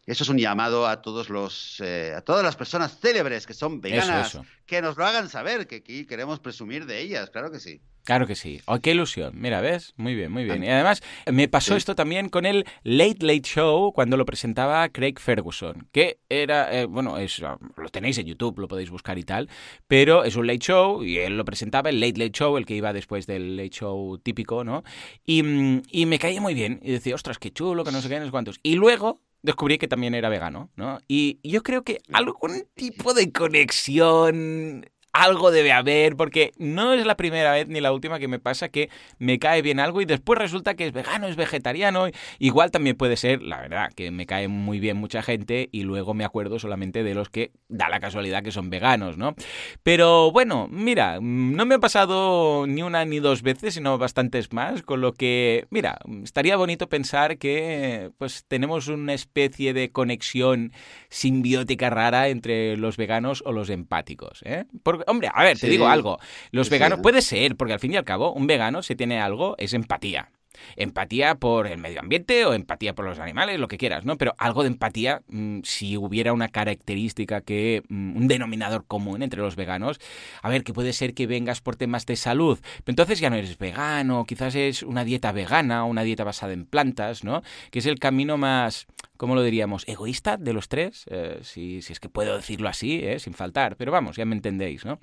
[0.05, 3.81] eso es un llamado a todos los, eh, a todas las personas célebres que son
[3.81, 7.81] veganas, que nos lo hagan saber, que aquí queremos presumir de ellas, claro que sí.
[8.03, 8.59] Claro que sí.
[8.65, 9.33] Oh, qué ilusión.
[9.35, 9.93] Mira, ¿ves?
[9.95, 10.63] Muy bien, muy bien.
[10.63, 15.19] Y además me pasó esto también con el Late Late Show cuando lo presentaba Craig
[15.19, 19.49] Ferguson, que era, eh, bueno, es, lo tenéis en YouTube, lo podéis buscar y tal,
[19.87, 22.73] pero es un Late Show y él lo presentaba, el Late Late Show, el que
[22.73, 24.83] iba después del Late Show típico, ¿no?
[25.23, 26.79] Y, mm, y me caía muy bien.
[26.81, 28.59] Y decía, ostras, qué chulo, que no sé qué, no sé cuántos.
[28.63, 30.99] Y luego descubrí que también era vegano, ¿no?
[31.07, 37.17] Y yo creo que algún tipo de conexión algo debe haber, porque no es la
[37.17, 38.89] primera vez ni la última que me pasa que
[39.19, 42.07] me cae bien algo y después resulta que es vegano, es vegetariano.
[42.39, 46.13] Igual también puede ser, la verdad, que me cae muy bien mucha gente y luego
[46.13, 49.35] me acuerdo solamente de los que da la casualidad que son veganos, ¿no?
[49.83, 54.81] Pero bueno, mira, no me ha pasado ni una ni dos veces, sino bastantes más,
[54.81, 60.71] con lo que, mira, estaría bonito pensar que pues tenemos una especie de conexión
[61.09, 64.65] simbiótica rara entre los veganos o los empáticos, ¿eh?
[65.07, 66.19] Hombre, a ver, te digo algo.
[66.51, 69.55] Los veganos, puede ser, porque al fin y al cabo, un vegano, si tiene algo,
[69.57, 70.31] es empatía.
[70.75, 74.17] Empatía por el medio ambiente o empatía por los animales, lo que quieras, ¿no?
[74.17, 79.41] Pero algo de empatía, mm, si hubiera una característica que, mm, un denominador común entre
[79.41, 79.99] los veganos,
[80.41, 83.35] a ver, que puede ser que vengas por temas de salud, pero entonces ya no
[83.35, 87.41] eres vegano, quizás es una dieta vegana, una dieta basada en plantas, ¿no?
[87.71, 88.87] Que es el camino más,
[89.17, 89.87] ¿cómo lo diríamos?
[89.87, 93.91] Egoísta de los tres, eh, si, es que puedo decirlo así, eh, sin faltar, pero
[93.91, 94.99] vamos, ya me entendéis, ¿no?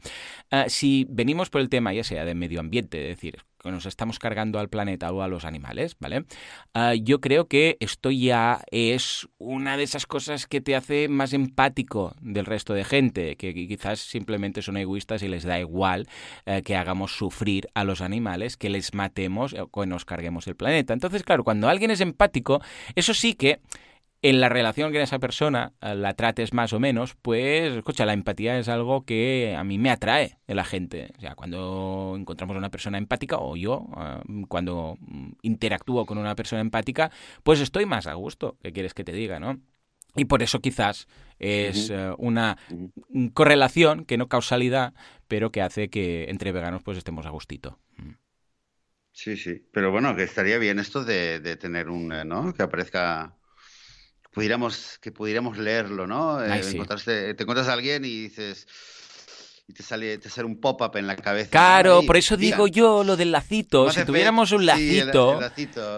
[0.51, 3.87] Ah, si venimos por el tema, ya sea de medio ambiente, es decir, que nos
[3.87, 6.25] estamos cargando al planeta o a los animales, ¿vale?
[6.75, 11.33] Ah, yo creo que esto ya es una de esas cosas que te hace más
[11.33, 16.09] empático del resto de gente, que quizás simplemente son egoístas y les da igual
[16.47, 20.57] eh, que hagamos sufrir a los animales, que les matemos o que nos carguemos el
[20.57, 20.93] planeta.
[20.93, 22.61] Entonces, claro, cuando alguien es empático,
[22.95, 23.61] eso sí que
[24.21, 28.12] en la relación con esa persona eh, la trates más o menos, pues, escucha, la
[28.12, 31.12] empatía es algo que a mí me atrae de la gente.
[31.19, 34.99] O sea, cuando encontramos a una persona empática, o yo, eh, cuando
[35.43, 37.11] interactúo con una persona empática,
[37.45, 38.57] pues estoy más a gusto.
[38.62, 39.61] ¿Qué quieres que te diga, no?
[40.16, 41.07] Y por eso quizás
[41.39, 42.59] es eh, una
[43.35, 44.95] correlación, que no causalidad,
[45.29, 47.79] pero que hace que entre veganos pues estemos a gustito.
[47.99, 48.14] Mm.
[49.12, 49.64] Sí, sí.
[49.73, 52.55] Pero bueno, que estaría bien esto de, de tener un, ¿no?
[52.55, 53.38] Que aparezca
[54.39, 56.41] pudiéramos, que pudiéramos leerlo, ¿no?
[56.41, 56.62] Eh,
[57.34, 58.68] te encuentras a alguien y dices
[59.66, 61.51] y te sale, te sale un pop-up en la cabeza.
[61.51, 63.91] Claro, por eso digo yo lo del lacito.
[63.91, 65.41] Si tuviéramos un lacito,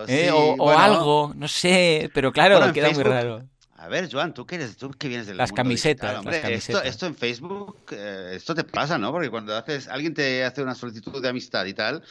[0.08, 3.44] eh, o, algo, no sé, pero claro, queda muy raro.
[3.80, 6.84] A ver, Joan, tú que eres, tú que vienes de las camisetas, las camisetas.
[6.84, 9.10] Esto, en Facebook, eh, esto te pasa, ¿no?
[9.10, 12.02] Porque cuando haces, alguien te hace una solicitud de amistad y tal,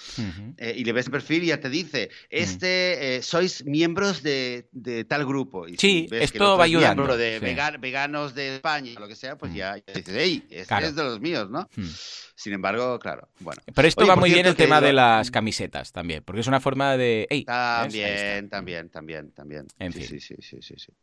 [0.57, 4.67] eh, y le ves el perfil y ya te dice, este, eh, sois miembros de,
[4.71, 5.67] de tal grupo.
[5.67, 7.03] Y sí, esto va ayudando.
[7.03, 7.39] Miembro de
[7.79, 11.51] veganos de España, lo que sea, pues ya, dices, hey, este es de los míos,
[11.51, 11.69] ¿no?
[12.39, 13.61] Sin embargo, claro, bueno.
[13.75, 16.95] Pero esto va muy bien el tema de las camisetas también, porque es una forma
[16.95, 17.27] de...
[17.45, 19.67] también, también, también, también.
[19.91, 20.93] sí, sí, sí, sí, sí,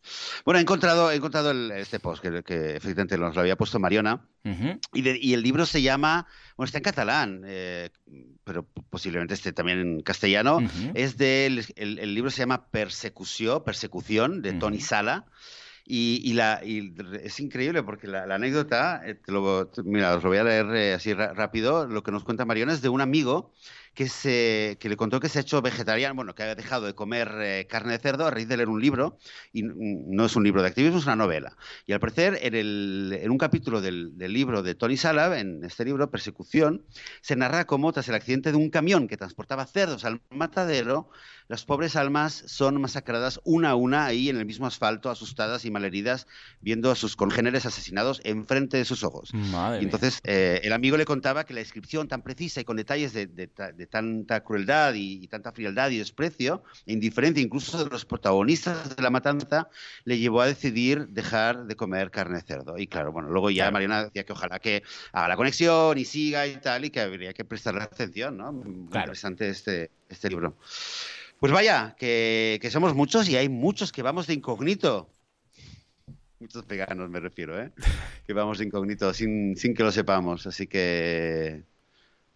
[0.47, 4.26] Bueno, he encontrado, he encontrado este post que, que efectivamente nos lo había puesto Mariona
[4.95, 6.26] y, el libro se llama,
[6.57, 7.91] bueno, está en catalán, eh,
[8.43, 10.61] pero posiblemente esté también en castellano.
[10.95, 15.26] Es del, el, libro se llama Persecución, Persecución, de Tony Sala.
[15.89, 20.66] Y, la, es increíble porque la, anécdota, eh, lo, mira, os lo voy a leer
[20.74, 23.53] eh, así rápido, lo que nos cuenta Mariona es de un amigo
[23.97, 26.95] que, se, que le contó que se ha hecho vegetariano, bueno, que ha dejado de
[26.95, 29.19] comer eh, carne de cerdo a raíz de leer un libro,
[29.55, 31.57] y no es un libro de activismo, es una novela.
[31.87, 35.65] Y al parecer, en, el, en un capítulo del, del, libro de Tony Salab, en
[35.65, 36.85] este libro, Persecución,
[37.23, 41.09] se narra cómo tras el accidente de un camión que transportaba cerdos al matadero,
[41.49, 45.71] las pobres almas son masacradas una a una ahí en el mismo asfalto, asustadas y
[45.71, 46.27] malheridas
[46.61, 49.33] viendo a sus congéneres asesinados enfrente de sus ojos.
[49.33, 52.77] Madre y entonces eh, el amigo le contaba que la descripción tan precisa y con
[52.77, 57.82] detalles de, de, de tanta crueldad y, y, tanta frialdad y desprecio, e indiferencia incluso
[57.84, 59.68] de los protagonistas de la matanza,
[60.05, 62.78] le llevó a decidir dejar de comer carne de cerdo.
[62.78, 63.70] Y claro, bueno, luego ya.
[63.70, 64.82] Mariana decía que ojalá que
[65.12, 68.53] haga la conexión y siga y tal, y que habría que prestarle atención, ¿no?
[68.53, 69.07] Muy claro.
[69.07, 70.57] interesante este, este libro.
[71.39, 75.11] Pues vaya, que, que, somos muchos y hay muchos que vamos de incógnito.
[76.39, 77.72] Muchos veganos me refiero, ¿eh?
[78.26, 80.47] que vamos de incógnito sin, sin que lo sepamos.
[80.47, 81.64] Así que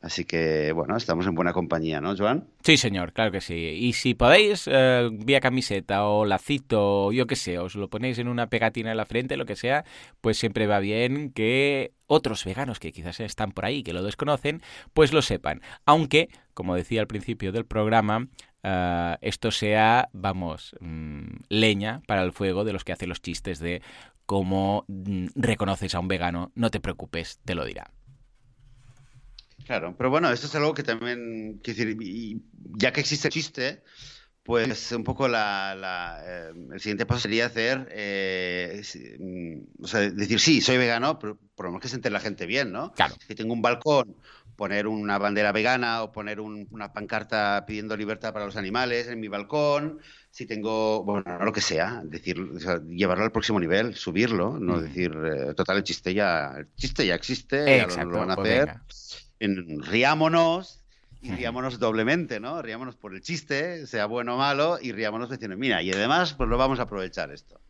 [0.02, 2.48] Así que, bueno, estamos en buena compañía, ¿no, Joan?
[2.62, 3.54] Sí, señor, claro que sí.
[3.54, 8.28] Y si podéis, eh, vía camiseta o lacito, yo qué sé, os lo ponéis en
[8.28, 9.84] una pegatina en la frente, lo que sea,
[10.22, 14.62] pues siempre va bien que otros veganos que quizás están por ahí, que lo desconocen,
[14.94, 15.60] pues lo sepan.
[15.84, 18.28] Aunque, como decía al principio del programa,
[18.62, 23.58] Uh, esto sea, vamos, mmm, leña para el fuego de los que hacen los chistes
[23.58, 23.80] de
[24.26, 27.90] cómo mmm, reconoces a un vegano, no te preocupes, te lo dirá.
[29.70, 32.42] Claro, pero bueno, esto es algo que también, decir, y
[32.76, 33.84] ya que existe el chiste,
[34.42, 38.82] pues un poco la, la eh, el siguiente paso sería hacer, eh,
[39.80, 42.46] o sea, decir, sí, soy vegano, pero por lo menos que se entere la gente
[42.46, 42.92] bien, ¿no?
[42.94, 43.14] Claro.
[43.24, 44.16] Si tengo un balcón,
[44.56, 49.20] poner una bandera vegana o poner un, una pancarta pidiendo libertad para los animales en
[49.20, 50.00] mi balcón,
[50.32, 54.78] si tengo, bueno, lo que sea, decir, o sea, llevarlo al próximo nivel, subirlo, no
[54.78, 54.82] mm.
[54.82, 58.30] decir, eh, total, el chiste ya, el chiste ya existe, Exacto, ya lo, lo van
[58.32, 58.66] a pues hacer.
[58.66, 58.84] venga.
[59.40, 60.84] En, riámonos
[61.20, 62.62] y riámonos doblemente, ¿no?
[62.62, 66.48] Riámonos por el chiste, sea bueno o malo, y riámonos diciendo, mira, y además, pues
[66.48, 67.60] lo vamos a aprovechar esto.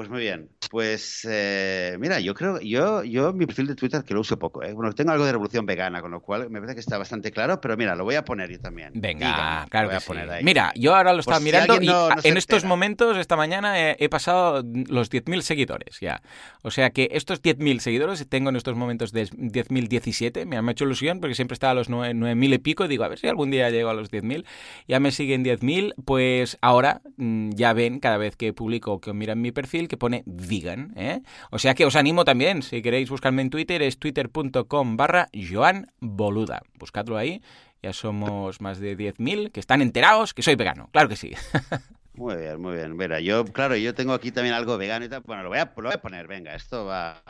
[0.00, 0.48] Pues muy bien.
[0.70, 4.62] Pues eh, mira, yo creo, yo, yo mi perfil de Twitter que lo uso poco,
[4.62, 4.72] ¿eh?
[4.72, 7.60] Bueno, tengo algo de revolución vegana, con lo cual me parece que está bastante claro,
[7.60, 8.92] pero mira, lo voy a poner yo también.
[8.94, 10.34] Venga, Dígame, claro lo voy que a poner sí.
[10.36, 10.44] ahí.
[10.44, 12.68] Mira, yo ahora lo estaba mirando y no- no en estos entera.
[12.68, 16.22] momentos, esta mañana, he, he pasado los 10.000 seguidores ya.
[16.62, 20.46] O sea que estos 10.000 seguidores tengo en estos momentos de 10.017.
[20.46, 22.88] Mira, me ha hecho ilusión porque siempre estaba a los 9 9.000 y pico y
[22.88, 24.46] digo, a ver si algún día llego a los 10.000.
[24.88, 29.42] Ya me siguen 10.000, pues ahora mm, ya ven cada vez que publico que miran
[29.42, 31.20] mi perfil que pone vegan, ¿eh?
[31.50, 35.88] O sea que os animo también, si queréis buscarme en Twitter, es twitter.com barra Joan
[36.00, 36.62] Boluda.
[36.78, 37.42] Buscadlo ahí,
[37.82, 41.32] ya somos más de 10.000 que están enterados que soy vegano, claro que sí.
[42.14, 42.96] Muy bien, muy bien.
[42.96, 45.22] Mira, yo, claro, yo tengo aquí también algo vegano y tal.
[45.24, 47.22] Bueno, lo voy a, lo voy a poner, venga, esto va,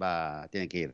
[0.00, 0.90] va, tiene que ir.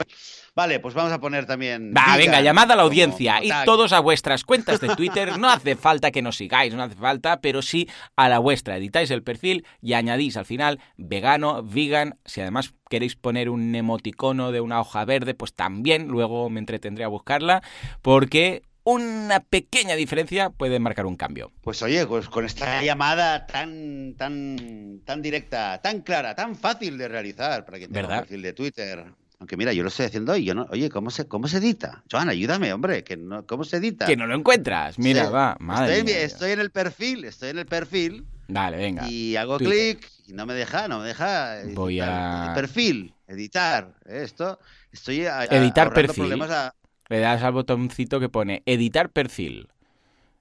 [0.54, 1.94] Vale, pues vamos a poner también.
[1.96, 5.38] Va, venga, llamad a la como audiencia y todos a vuestras cuentas de Twitter.
[5.38, 8.76] No hace falta que nos sigáis, no hace falta, pero sí a la vuestra.
[8.76, 12.18] Editáis el perfil y añadís al final vegano, vegan.
[12.24, 17.04] Si además queréis poner un emoticono de una hoja verde, pues también luego me entretendré
[17.04, 17.62] a buscarla,
[18.02, 21.52] porque una pequeña diferencia puede marcar un cambio.
[21.60, 27.08] Pues oye, pues con esta llamada tan, tan, tan directa, tan clara, tan fácil de
[27.08, 28.18] realizar para quien tenga ¿Verdad?
[28.18, 29.04] un perfil de Twitter.
[29.38, 30.66] Aunque mira, yo lo estoy haciendo y yo no.
[30.70, 32.02] Oye, ¿cómo se, cómo se edita?
[32.10, 34.04] Joan, ayúdame, hombre, que no, ¿cómo se edita?
[34.06, 34.98] Que no lo encuentras.
[34.98, 36.22] Mira, Sí, va, madre estoy, mía.
[36.22, 39.08] estoy en el perfil, estoy en el perfil Dale, venga.
[39.08, 41.56] y hago clic y no me deja, no me deja.
[41.72, 42.50] Voy editar.
[42.50, 44.20] a- Perfil, editar, ¿eh?
[44.24, 44.58] esto.
[44.92, 46.16] Estoy a- Editar perfil.
[46.16, 46.74] problemas a-
[47.10, 49.68] Le das al botoncito que pone editar perfil.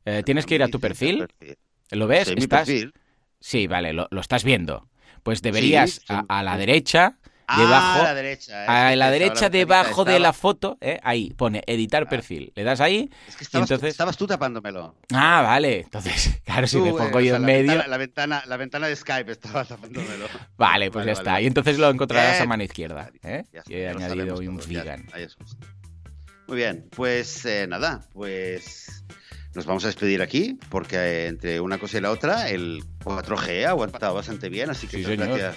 [0.05, 1.28] Eh, Tienes que ir a tu perfil.
[1.91, 2.30] ¿Lo ves?
[2.30, 2.67] Mi Estás...
[2.67, 2.93] perfil.
[3.41, 4.88] Sí, vale, lo, lo estás viendo.
[5.24, 6.01] Pues deberías sí.
[6.07, 7.17] a, a la derecha,
[7.51, 8.63] Ah, debajo, a la derecha.
[8.63, 12.51] eh, a sí, la derecha debajo de la foto, eh, ahí pone editar perfil.
[12.55, 13.09] Le das ahí.
[13.28, 14.93] Es que estabas, y entonces- estabas tú tapándomelo.
[15.11, 15.80] Ah, vale.
[15.82, 17.72] Entonces, claro, si me eh, pongo o yo en la medio.
[17.72, 20.28] Ventana, la, ventana, la ventana de Skype estaba tapándomelo.
[20.57, 21.32] Vale, pues Vale, ya vale, está.
[21.32, 21.43] vale.
[21.43, 23.09] Y entonces lo encontrarás a mano izquierda.
[23.24, 23.43] ¿eh?
[23.51, 25.07] Ya está, Yo he ya añadido un todos, ya, vegan.
[25.13, 25.26] ahí.
[26.50, 29.04] Muy bien, pues eh, nada, pues
[29.54, 33.66] nos vamos a despedir aquí porque eh, entre una cosa y la otra el 4G
[33.68, 35.56] ha aguantado bastante bien, así que Sí, gracias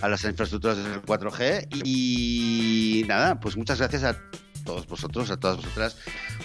[0.00, 4.20] a las infraestructuras del 4G y nada, pues muchas gracias a
[4.62, 5.96] todos vosotros, a todas vosotras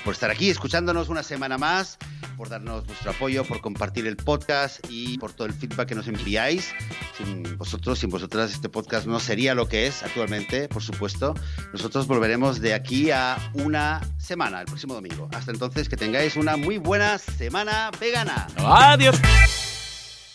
[0.04, 1.98] por estar aquí escuchándonos una semana más,
[2.38, 6.08] por darnos vuestro apoyo, por compartir el podcast y por todo el feedback que nos
[6.08, 6.74] enviáis.
[7.18, 11.34] Sin vosotros, sin vosotras, este podcast no sería lo que es actualmente, por supuesto.
[11.74, 15.30] Nosotros volveremos de aquí a una semana, el próximo domingo.
[15.34, 18.48] Hasta entonces, que tengáis una muy buena semana vegana.
[18.58, 19.77] Adiós.